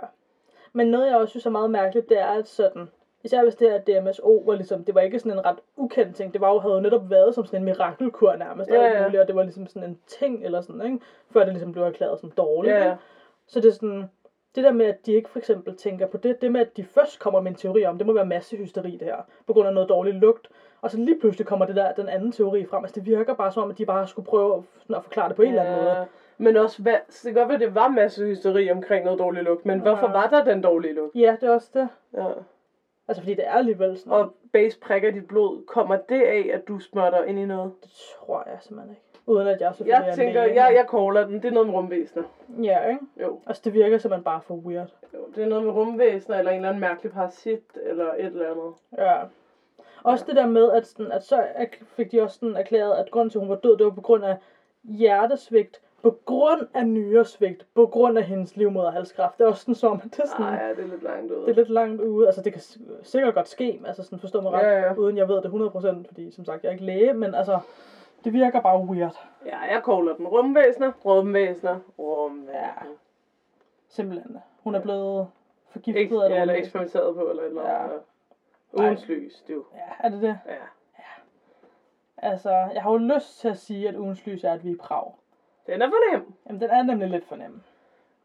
Men 0.74 0.88
noget, 0.88 1.08
jeg 1.08 1.18
også 1.18 1.30
synes 1.32 1.46
er 1.46 1.50
meget 1.50 1.72
mærkeligt, 1.72 2.10
det 2.10 2.20
er, 2.20 2.26
at 2.28 2.48
sådan, 2.48 2.90
især 3.24 3.44
hvis 3.44 3.56
det 3.56 3.72
her 3.72 4.02
DMSO 4.02 4.44
var 4.46 4.56
ligesom, 4.56 4.84
det 4.86 4.96
var 4.96 5.02
ikke 5.02 5.20
sådan 5.20 5.32
en 5.32 5.46
ret 5.46 5.60
ukendt 5.78 6.16
ting, 6.16 6.34
det 6.34 6.42
var 6.42 6.54
jo, 6.54 6.60
havde 6.60 6.76
jo 6.76 6.80
netop 6.82 7.10
været 7.10 7.36
som 7.36 7.46
sådan 7.46 7.60
en 7.62 7.66
mirakelkur 7.66 8.36
nærmest, 8.36 8.70
Ja, 8.72 8.82
ja. 8.84 9.04
muligt, 9.04 9.22
og 9.22 9.28
det 9.28 9.36
var 9.36 9.44
ligesom 9.44 9.68
sådan 9.68 9.90
en 9.90 10.00
ting 10.08 10.46
eller 10.46 10.62
sådan, 10.62 10.82
ikke? 10.86 11.00
Før 11.32 11.40
det 11.44 11.54
ligesom 11.54 11.72
blev 11.72 11.84
erklæret 11.84 12.20
som 12.20 12.32
dårligt, 12.32 12.72
Ja, 12.74 12.78
ikke? 12.78 12.90
ja. 12.90 12.96
Så 13.48 13.60
det 13.62 13.68
er 13.68 13.74
sådan, 13.74 14.04
det 14.56 14.64
der 14.64 14.72
med, 14.72 14.86
at 14.86 15.06
de 15.06 15.14
ikke 15.14 15.30
for 15.30 15.40
eksempel 15.40 15.76
tænker 15.76 16.06
på 16.08 16.18
det, 16.18 16.42
det 16.42 16.52
med, 16.52 16.62
at 16.62 16.78
de 16.78 16.84
først 16.84 17.20
kommer 17.20 17.42
med 17.42 17.52
en 17.52 17.56
teori 17.58 17.86
om, 17.86 17.98
det 17.98 18.08
må 18.08 18.14
være 18.14 18.26
massehysteri 18.26 18.92
det 18.92 19.08
her, 19.08 19.18
på 19.48 19.54
grund 19.54 19.68
af 19.68 19.74
noget 19.74 19.90
dårlig 19.90 20.14
lugt, 20.14 20.48
og 20.82 20.92
så 20.92 20.98
lige 20.98 21.20
pludselig 21.20 21.48
kommer 21.48 21.66
det 21.66 21.76
der, 21.76 21.92
den 21.92 22.10
anden 22.10 22.32
teori 22.32 22.66
frem. 22.66 22.84
Altså 22.84 22.96
det 23.00 23.06
virker 23.06 23.34
bare 23.34 23.52
som 23.52 23.64
om, 23.64 23.70
at 23.70 23.78
de 23.78 23.86
bare 23.86 24.08
skulle 24.08 24.26
prøve 24.26 24.56
at, 24.90 24.96
at 24.96 25.04
forklare 25.04 25.28
det 25.30 25.36
på 25.36 25.42
en 25.42 25.50
eller 25.50 25.64
anden 25.64 25.76
måde. 25.84 25.92
Ja, 25.98 26.04
Men 26.38 26.58
også, 26.58 26.82
hvad, 26.82 26.96
så 27.10 27.28
det 27.28 27.34
kan 27.36 27.42
godt 27.42 27.50
være, 27.50 27.60
det 27.68 27.76
var 27.76 27.88
masse 27.88 28.26
hysteri 28.26 28.72
omkring 28.72 29.06
noget 29.06 29.20
dårlig 29.20 29.44
lugt, 29.44 29.66
men 29.66 29.80
hvorfor 29.80 30.08
Ja. 30.08 30.12
var 30.14 30.28
der 30.30 30.44
den 30.44 30.62
dårlige 30.62 30.94
lugt? 30.94 31.16
Ja, 31.16 31.36
det 31.42 31.50
er 31.50 31.54
også 31.54 31.70
det. 31.74 31.88
Ja. 32.14 32.26
Altså 33.10 33.22
fordi 33.22 33.36
det 33.36 33.48
er 33.48 33.52
alligevel 33.52 33.98
sådan, 33.98 34.14
Og 34.14 34.34
base 34.54 34.80
prikker 34.80 35.12
dit 35.12 35.28
blod, 35.28 35.66
kommer 35.66 35.98
det 36.10 36.22
af, 36.22 36.50
at 36.54 36.68
du 36.68 36.80
smører 36.80 37.10
dig 37.10 37.28
ind 37.28 37.40
i 37.40 37.46
noget? 37.46 37.72
det 37.84 37.92
tror 37.92 38.44
jeg 38.48 38.58
simpelthen 38.62 38.92
ikke. 38.96 39.02
Uden 39.26 39.48
at 39.48 39.62
jeg 39.62 39.76
selvfølgelig 39.76 40.04
Jeg 40.06 40.12
er 40.12 40.16
tænker, 40.16 40.46
læge. 40.46 40.64
jeg, 40.64 40.76
jeg 40.76 40.86
caller 40.92 41.26
den, 41.28 41.34
det 41.36 41.46
er 41.46 41.52
noget 41.52 41.68
med 41.68 41.76
rumvæsener. 41.76 42.24
Ja, 42.64 42.86
ikke? 42.88 43.02
Jo. 43.22 43.40
Altså 43.48 43.62
det 43.66 43.74
virker 43.74 43.98
simpelthen 43.98 44.24
bare 44.24 44.42
for 44.42 44.54
weird. 44.56 44.90
jo. 45.14 45.20
Det 45.36 45.44
er 45.44 45.48
noget 45.48 45.64
med 45.64 45.74
rumvæsener, 45.74 46.38
eller 46.38 46.52
en 46.52 46.56
eller 46.58 46.70
anden 46.70 46.82
mærkelig 46.82 47.12
parasit, 47.12 47.64
eller 47.84 48.14
et 48.14 48.26
eller 48.26 48.52
andet. 48.52 48.74
Ja. 48.98 49.18
Også 50.04 50.26
det 50.28 50.36
der 50.36 50.48
med, 50.48 50.72
at, 50.72 50.88
sådan, 50.88 51.12
at 51.12 51.24
så 51.24 51.44
fik 51.84 52.12
de 52.12 52.22
også 52.22 52.40
sådan 52.40 52.56
erklæret, 52.56 52.94
at 52.96 53.12
grunden 53.12 53.30
til, 53.30 53.38
at 53.38 53.42
hun 53.42 53.50
var 53.50 53.56
død, 53.56 53.78
det 53.78 53.86
var 53.86 53.92
på 53.92 54.02
grund 54.02 54.26
af 54.26 54.36
hjertesvigt, 54.84 55.82
på 56.04 56.20
grund 56.26 56.68
af 56.74 56.88
nyresvigt, 56.88 57.66
på 57.76 57.86
grund 57.88 58.18
af 58.18 58.24
hendes 58.24 58.56
livmoderhalskræft. 58.58 59.38
Det 59.38 59.44
er 59.44 59.48
også 59.48 59.62
sådan 59.62 59.76
som, 59.76 60.00
det 60.00 60.20
er 60.20 60.28
sådan, 60.28 60.46
Nej, 60.46 60.64
ja, 60.64 60.70
det 60.70 60.80
er 60.80 60.88
lidt 60.88 61.04
langt 61.04 61.32
ud. 61.32 61.42
det 61.46 61.50
er 61.50 61.56
lidt 61.56 61.70
langt 61.70 62.02
ude. 62.02 62.26
Altså 62.28 62.42
det 62.42 62.54
kan 62.54 62.62
sikkert 63.04 63.34
godt 63.34 63.48
ske, 63.48 63.82
altså 63.86 64.04
sådan 64.04 64.20
forstå 64.20 64.42
mig 64.42 64.52
ret, 64.52 64.62
Ja, 64.62 64.80
ja. 64.80 64.94
uden 64.94 65.18
jeg 65.18 65.28
ved 65.28 65.36
det 65.42 65.50
100%, 66.04 66.08
fordi 66.08 66.32
som 66.32 66.46
sagt, 66.46 66.64
jeg 66.64 66.70
er 66.70 66.74
ikke 66.74 66.86
læge, 66.86 67.14
men 67.14 67.36
altså, 67.36 67.60
det 68.24 68.34
virker 68.34 68.62
bare 68.62 68.80
weird. 68.86 69.26
Ja, 69.46 69.58
jeg 69.60 69.82
caller 69.86 70.16
den 70.16 70.28
rumvæsener, 70.28 70.92
rumvæsener, 71.06 71.80
rumvæsener. 72.00 72.60
Ja. 72.60 72.70
Simpelthen. 73.88 74.38
Hun 74.64 74.76
er 74.76 74.80
blevet 74.82 75.28
forgiftet 75.70 76.02
Ikke, 76.02 76.16
af 76.24 76.30
ja, 76.30 76.42
eller 76.42 76.54
eksperimenteret 76.54 77.16
på, 77.16 77.22
eller 77.30 77.44
et 77.44 77.48
eller 77.50 77.70
Ja. 77.70 77.84
andet. 77.84 78.00
Ja. 78.78 78.84
Ugens 78.84 79.08
lys, 79.08 79.42
det 79.48 79.50
er 79.54 79.56
jo. 79.56 79.64
Ja, 79.76 80.08
er 80.08 80.10
det 80.10 80.22
det? 80.22 80.40
Ja. 80.48 80.54
Altså, 82.18 82.50
jeg 82.50 82.82
har 82.84 82.92
jo 82.92 82.98
lyst 82.98 83.40
til 83.40 83.48
at 83.50 83.58
sige, 83.58 83.90
at 83.90 83.96
ugens 83.96 84.26
lys 84.26 84.44
er, 84.44 84.54
at 84.54 84.64
vi 84.64 84.70
er 84.70 84.74
i 84.74 84.78
Prag. 84.78 85.12
Den 85.70 85.82
er 85.82 85.90
for 85.90 86.12
nem. 86.12 86.34
Jamen, 86.48 86.62
den 86.62 86.70
er 86.70 86.84
nemlig 86.84 87.10
lidt 87.10 87.26
for 87.26 87.36
nem. 87.36 87.62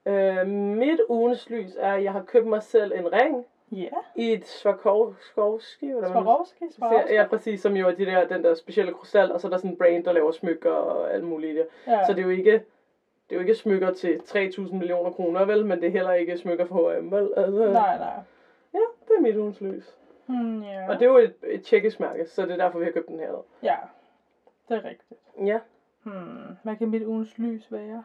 Øh, 0.06 0.46
mit 0.78 1.00
ugens 1.08 1.50
lys 1.50 1.76
er, 1.78 1.92
at 1.92 2.04
jeg 2.04 2.12
har 2.12 2.22
købt 2.22 2.46
mig 2.46 2.62
selv 2.62 2.92
en 2.94 3.12
ring 3.12 3.46
Ja, 3.72 3.88
i 4.16 4.32
et 4.32 4.46
Swarovski, 4.46 5.86
eller 5.86 6.00
hvad 6.00 6.08
Swarovski. 6.10 6.64
Swarovski. 6.70 7.14
Ja, 7.14 7.26
præcis, 7.26 7.60
som 7.60 7.76
jo 7.76 7.88
er 7.88 7.92
de 7.92 8.06
der, 8.06 8.26
den 8.26 8.44
der 8.44 8.54
specielle 8.54 8.92
krystal, 8.92 9.32
og 9.32 9.40
så 9.40 9.46
er 9.46 9.50
der 9.50 9.56
sådan 9.58 9.70
en 9.70 9.76
brand, 9.76 10.04
der 10.04 10.12
laver 10.12 10.30
smykker 10.30 10.70
og 10.70 11.12
alt 11.14 11.24
muligt 11.24 11.54
i 11.54 11.58
det. 11.58 11.66
Ja. 11.86 12.04
Så 12.06 12.12
det 12.12 12.18
er 12.18 12.22
jo 12.22 12.28
ikke 12.28 12.52
det 13.28 13.30
er 13.30 13.34
jo 13.34 13.40
ikke 13.40 13.54
smykker 13.54 13.92
til 13.92 14.16
3.000 14.16 14.74
millioner 14.74 15.10
kroner, 15.10 15.44
vel? 15.44 15.66
Men 15.66 15.80
det 15.80 15.86
er 15.86 15.90
heller 15.90 16.12
ikke 16.12 16.38
smykker 16.38 16.64
for 16.64 16.92
H&M, 16.92 17.10
vel? 17.12 17.32
Altså, 17.36 17.72
Nej, 17.72 17.98
nej. 17.98 18.12
Ja, 18.74 18.78
det 19.08 19.16
er 19.16 19.20
mit 19.20 19.36
ugens 19.36 19.60
lys. 19.60 19.96
Hmm, 20.26 20.62
ja. 20.62 20.88
Og 20.88 20.94
det 20.94 21.02
er 21.02 21.10
jo 21.10 21.16
et, 21.18 21.34
et 21.42 21.62
tjekkisk 21.62 22.00
mærke, 22.00 22.26
så 22.26 22.42
det 22.42 22.50
er 22.50 22.56
derfor, 22.56 22.78
vi 22.78 22.84
har 22.84 22.92
købt 22.92 23.08
den 23.08 23.18
her. 23.18 23.44
Ja, 23.62 23.76
det 24.68 24.76
er 24.76 24.84
rigtigt. 24.84 25.20
Ja. 25.44 25.58
Hmm, 26.04 26.56
hvad 26.62 26.76
kan 26.76 26.88
mit 26.88 27.02
ugens 27.02 27.38
lys 27.38 27.72
være? 27.72 28.04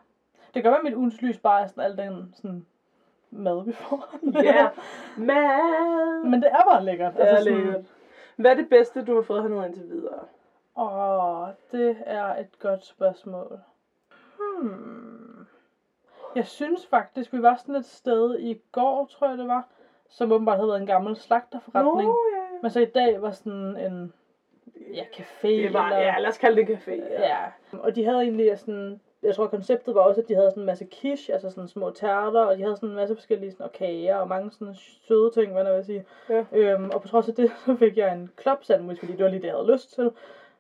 Det 0.53 0.63
kan 0.63 0.71
være, 0.71 0.77
at 0.79 0.83
mit 0.83 0.93
ugens 0.93 1.21
lys 1.21 1.37
bare 1.37 1.61
er 1.61 1.67
sådan 1.67 1.83
al 1.83 1.97
den 1.97 2.33
sådan 2.37 2.65
mad, 3.31 3.65
vi 3.65 3.71
får. 3.73 4.15
Ja. 4.43 4.69
Mad. 5.17 6.23
Men 6.23 6.41
det 6.41 6.49
er 6.51 6.63
bare 6.71 6.85
lækkert. 6.85 7.13
det 7.13 7.29
er 7.31 7.37
sådan- 7.39 7.57
lækkert. 7.57 7.85
Hvad 8.35 8.51
er 8.51 8.55
det 8.55 8.69
bedste, 8.69 9.05
du 9.05 9.15
har 9.15 9.21
fået 9.21 9.41
hernede 9.41 9.65
indtil 9.65 9.89
videre? 9.89 10.19
Åh, 10.77 11.47
det 11.71 11.97
er 12.05 12.35
et 12.35 12.59
godt 12.59 12.85
spørgsmål. 12.85 13.59
Hmm. 14.39 15.45
Jeg 16.35 16.45
synes 16.47 16.87
faktisk, 16.87 17.33
vi 17.33 17.41
var 17.41 17.55
sådan 17.55 17.75
et 17.75 17.85
sted 17.85 18.39
i 18.39 18.61
går, 18.71 19.05
tror 19.05 19.29
jeg 19.29 19.37
det 19.37 19.47
var, 19.47 19.67
som 20.09 20.31
åbenbart 20.31 20.57
havde 20.57 20.67
været 20.67 20.81
en 20.81 20.87
gammel 20.87 21.15
slagterforretning. 21.15 22.09
Nå, 22.09 22.17
ja. 22.35 22.43
Men 22.61 22.71
så 22.71 22.79
i 22.79 22.85
dag 22.85 23.21
var 23.21 23.31
sådan 23.31 23.77
en 23.77 24.13
ja, 24.93 25.03
café. 25.03 25.47
Det 25.47 25.73
var, 25.73 25.85
eller, 25.85 25.99
ja, 25.99 26.19
lad 26.19 26.29
os 26.29 26.37
kalde 26.37 26.61
det 26.61 26.69
en 26.69 26.75
café. 26.77 26.91
Ja. 27.13 27.27
ja. 27.27 27.37
Og 27.79 27.95
de 27.95 28.05
havde 28.05 28.17
egentlig 28.21 28.57
sådan, 28.59 28.99
jeg 29.23 29.35
tror 29.35 29.47
konceptet 29.47 29.95
var 29.95 30.01
også, 30.01 30.21
at 30.21 30.27
de 30.27 30.35
havde 30.35 30.51
sådan 30.51 30.61
en 30.61 30.65
masse 30.65 30.87
quiche, 31.01 31.33
altså 31.33 31.49
sådan 31.49 31.67
små 31.67 31.89
tærter, 31.91 32.41
og 32.41 32.57
de 32.57 32.61
havde 32.63 32.75
sådan 32.75 32.89
en 32.89 32.95
masse 32.95 33.15
forskellige 33.15 33.51
sådan, 33.51 33.63
og 33.65 33.71
kager 33.71 34.15
og 34.15 34.27
mange 34.27 34.51
sådan 34.51 34.75
søde 34.75 35.31
ting, 35.31 35.51
hvad 35.51 35.65
jeg 35.65 35.75
vil 35.75 35.85
sige. 35.85 36.05
Ja. 36.29 36.45
Øhm, 36.51 36.89
og 36.93 37.01
på 37.01 37.07
trods 37.07 37.29
af 37.29 37.35
det, 37.35 37.51
så 37.65 37.75
fik 37.75 37.97
jeg 37.97 38.13
en 38.13 38.29
club 38.41 38.63
sandwich, 38.63 38.99
fordi 38.99 39.11
det 39.15 39.23
var 39.23 39.29
lige 39.29 39.41
det, 39.41 39.47
jeg 39.47 39.55
havde 39.55 39.71
lyst 39.71 39.93
til. 39.93 40.11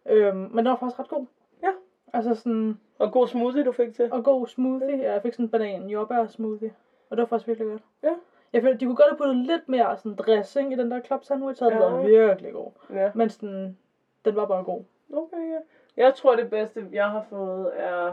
Øhm, 0.05 0.37
men 0.37 0.57
den 0.57 0.65
var 0.65 0.75
faktisk 0.75 0.99
ret 0.99 1.07
god. 1.09 1.25
Ja. 1.63 1.71
Altså 2.13 2.35
sådan, 2.35 2.79
Og 2.99 3.11
god 3.11 3.27
smoothie, 3.27 3.63
du 3.63 3.71
fik 3.71 3.93
til. 3.95 4.13
og 4.13 4.23
god 4.23 4.47
smoothie. 4.47 4.97
Ja, 4.97 5.11
jeg 5.13 5.21
fik 5.21 5.33
sådan 5.33 5.45
en 5.45 5.49
banan 5.49 5.89
jordbær 5.89 6.27
smoothie. 6.27 6.71
Og 7.09 7.17
det 7.17 7.21
var 7.21 7.27
faktisk 7.27 7.47
virkelig 7.47 7.69
godt. 7.69 7.81
Ja. 8.03 8.13
Jeg 8.53 8.61
følte, 8.61 8.77
de 8.79 8.85
kunne 8.85 8.95
godt 8.95 9.09
have 9.09 9.17
puttet 9.17 9.35
lidt 9.35 9.69
mere 9.69 9.97
sådan 9.97 10.15
dressing 10.15 10.73
i 10.73 10.75
den 10.75 10.91
der 10.91 11.01
club 11.01 11.23
sandwich, 11.23 11.59
så 11.59 11.69
havde 11.69 11.83
Ja. 11.85 11.89
været 11.91 12.07
virkelig 12.29 12.53
god. 12.53 12.71
Ja. 12.93 13.11
Men 13.15 13.29
sådan, 13.29 13.77
den 14.25 14.35
var 14.35 14.45
bare 14.45 14.63
god. 14.63 14.83
Okay, 15.13 15.37
ja. 15.51 15.57
Jeg 16.03 16.13
tror, 16.15 16.35
det 16.35 16.49
bedste, 16.49 16.85
jeg 16.91 17.09
har 17.09 17.25
fået, 17.29 17.71
er... 17.75 18.11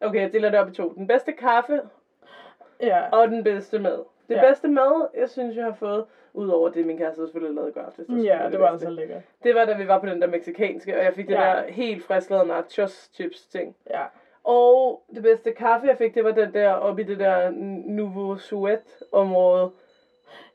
Okay, 0.00 0.20
jeg 0.20 0.32
deler 0.32 0.50
det 0.50 0.60
op 0.60 0.68
i 0.68 0.72
to. 0.72 0.92
Den 0.96 1.06
bedste 1.06 1.32
kaffe 1.32 1.80
Ja. 2.80 3.08
og 3.12 3.28
den 3.28 3.44
bedste 3.44 3.78
mad. 3.78 4.04
Det 4.28 4.34
Ja. 4.34 4.48
bedste 4.48 4.68
mad, 4.68 5.08
jeg 5.16 5.28
synes, 5.28 5.56
jeg 5.56 5.64
har 5.64 5.72
fået, 5.74 6.04
udover 6.34 6.68
det, 6.68 6.86
min 6.86 6.98
kæreste 6.98 7.20
selvfølgelig 7.22 7.54
lavede 7.54 7.72
godt. 7.72 7.96
Det, 7.96 8.24
Ja, 8.24 8.48
det 8.52 8.60
var 8.60 8.66
altså 8.68 8.90
lækkert. 8.90 9.22
Det 9.42 9.54
var, 9.54 9.64
da 9.64 9.74
vi 9.76 9.88
var 9.88 9.98
på 10.00 10.06
den 10.06 10.20
der 10.22 10.26
meksikanske, 10.28 10.98
og 10.98 11.04
jeg 11.04 11.14
fik 11.14 11.28
det 11.28 11.34
Ja. 11.34 11.40
der 11.40 11.62
helt 11.72 12.04
frisklavede 12.04 12.48
nachos 12.48 13.10
chips 13.14 13.46
ting. 13.46 13.76
Ja. 13.90 14.02
Og 14.44 15.02
det 15.14 15.22
bedste 15.22 15.52
kaffe, 15.52 15.86
jeg 15.86 15.98
fik, 15.98 16.14
det 16.14 16.24
var 16.24 16.30
den 16.30 16.54
der 16.54 16.72
oppe 16.72 17.02
i 17.02 17.04
det 17.04 17.18
der 17.18 17.50
Nouveau 17.86 18.36
Suet 18.36 19.02
område. 19.12 19.70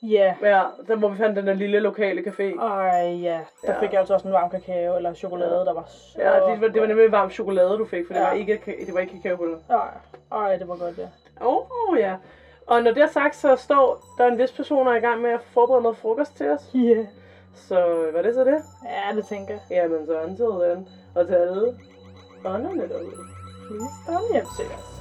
Ja. 0.04 0.36
Ja, 0.42 0.64
der 0.88 0.96
hvor 0.96 1.10
vi 1.10 1.18
fandt 1.18 1.38
den 1.38 1.48
der 1.48 1.54
lille 1.54 1.80
lokale 1.80 2.22
café. 2.22 2.62
Ej, 2.62 3.18
ja. 3.22 3.40
Der 3.66 3.74
Ja. 3.74 3.80
fik 3.82 3.92
jeg 3.92 4.00
altså 4.00 4.14
også 4.14 4.28
en 4.28 4.34
varm 4.34 4.50
kakao 4.50 4.96
eller 4.96 5.14
chokolade, 5.14 5.66
der 5.66 5.74
var 5.74 5.84
så 5.88 6.22
Ja, 6.22 6.34
det 6.52 6.62
var, 6.62 6.68
det 6.68 6.82
var 6.82 6.88
nemlig 6.88 7.12
varm 7.12 7.30
chokolade, 7.30 7.78
du 7.78 7.86
fik, 7.86 8.08
for 8.08 8.14
det 8.14 8.20
Ja. 8.20 8.26
var 8.28 8.34
ikke, 8.34 8.62
det 8.86 8.94
var 8.94 9.00
ikke 9.00 9.14
kakaopulver. 9.14 9.58
Ej, 9.70 9.88
ej, 10.32 10.56
det 10.58 10.68
var 10.68 10.76
godt, 10.76 10.98
ja. 10.98 11.08
Åh, 11.46 11.58
oh, 11.90 12.00
ja. 12.00 12.16
Og 12.68 12.84
når 12.84 12.92
det 12.92 13.04
er 13.04 13.08
sagt, 13.08 13.36
så 13.36 13.56
står 13.56 14.04
der 14.18 14.26
en 14.28 14.38
vis 14.38 14.52
person, 14.52 14.86
der 14.86 14.92
er 14.92 14.98
i 14.98 15.00
gang 15.00 15.22
med 15.22 15.30
at 15.30 15.42
forberede 15.54 15.82
noget 15.84 15.98
frokost 15.98 16.38
til 16.38 16.50
os. 16.50 16.70
Ja. 16.74 16.80
Yeah. 16.80 17.06
Så 17.56 17.86
hvad 18.12 18.22
er 18.22 18.26
det 18.28 18.36
så 18.36 18.44
det? 18.44 18.64
Ja, 18.86 19.16
det 19.16 19.26
tænker 19.26 19.54
jeg. 19.54 19.62
Jamen, 19.72 20.06
så 20.06 20.20
antaget 20.20 20.78
den. 20.78 20.88
Og 21.16 21.28
til 21.28 21.34
alle 21.34 21.76
ånderne 22.46 22.90
derude. 22.90 23.14
Please, 23.68 23.96
don't 24.08 24.34
hjem 24.34 24.46
til 24.58 24.66
os. 24.66 24.99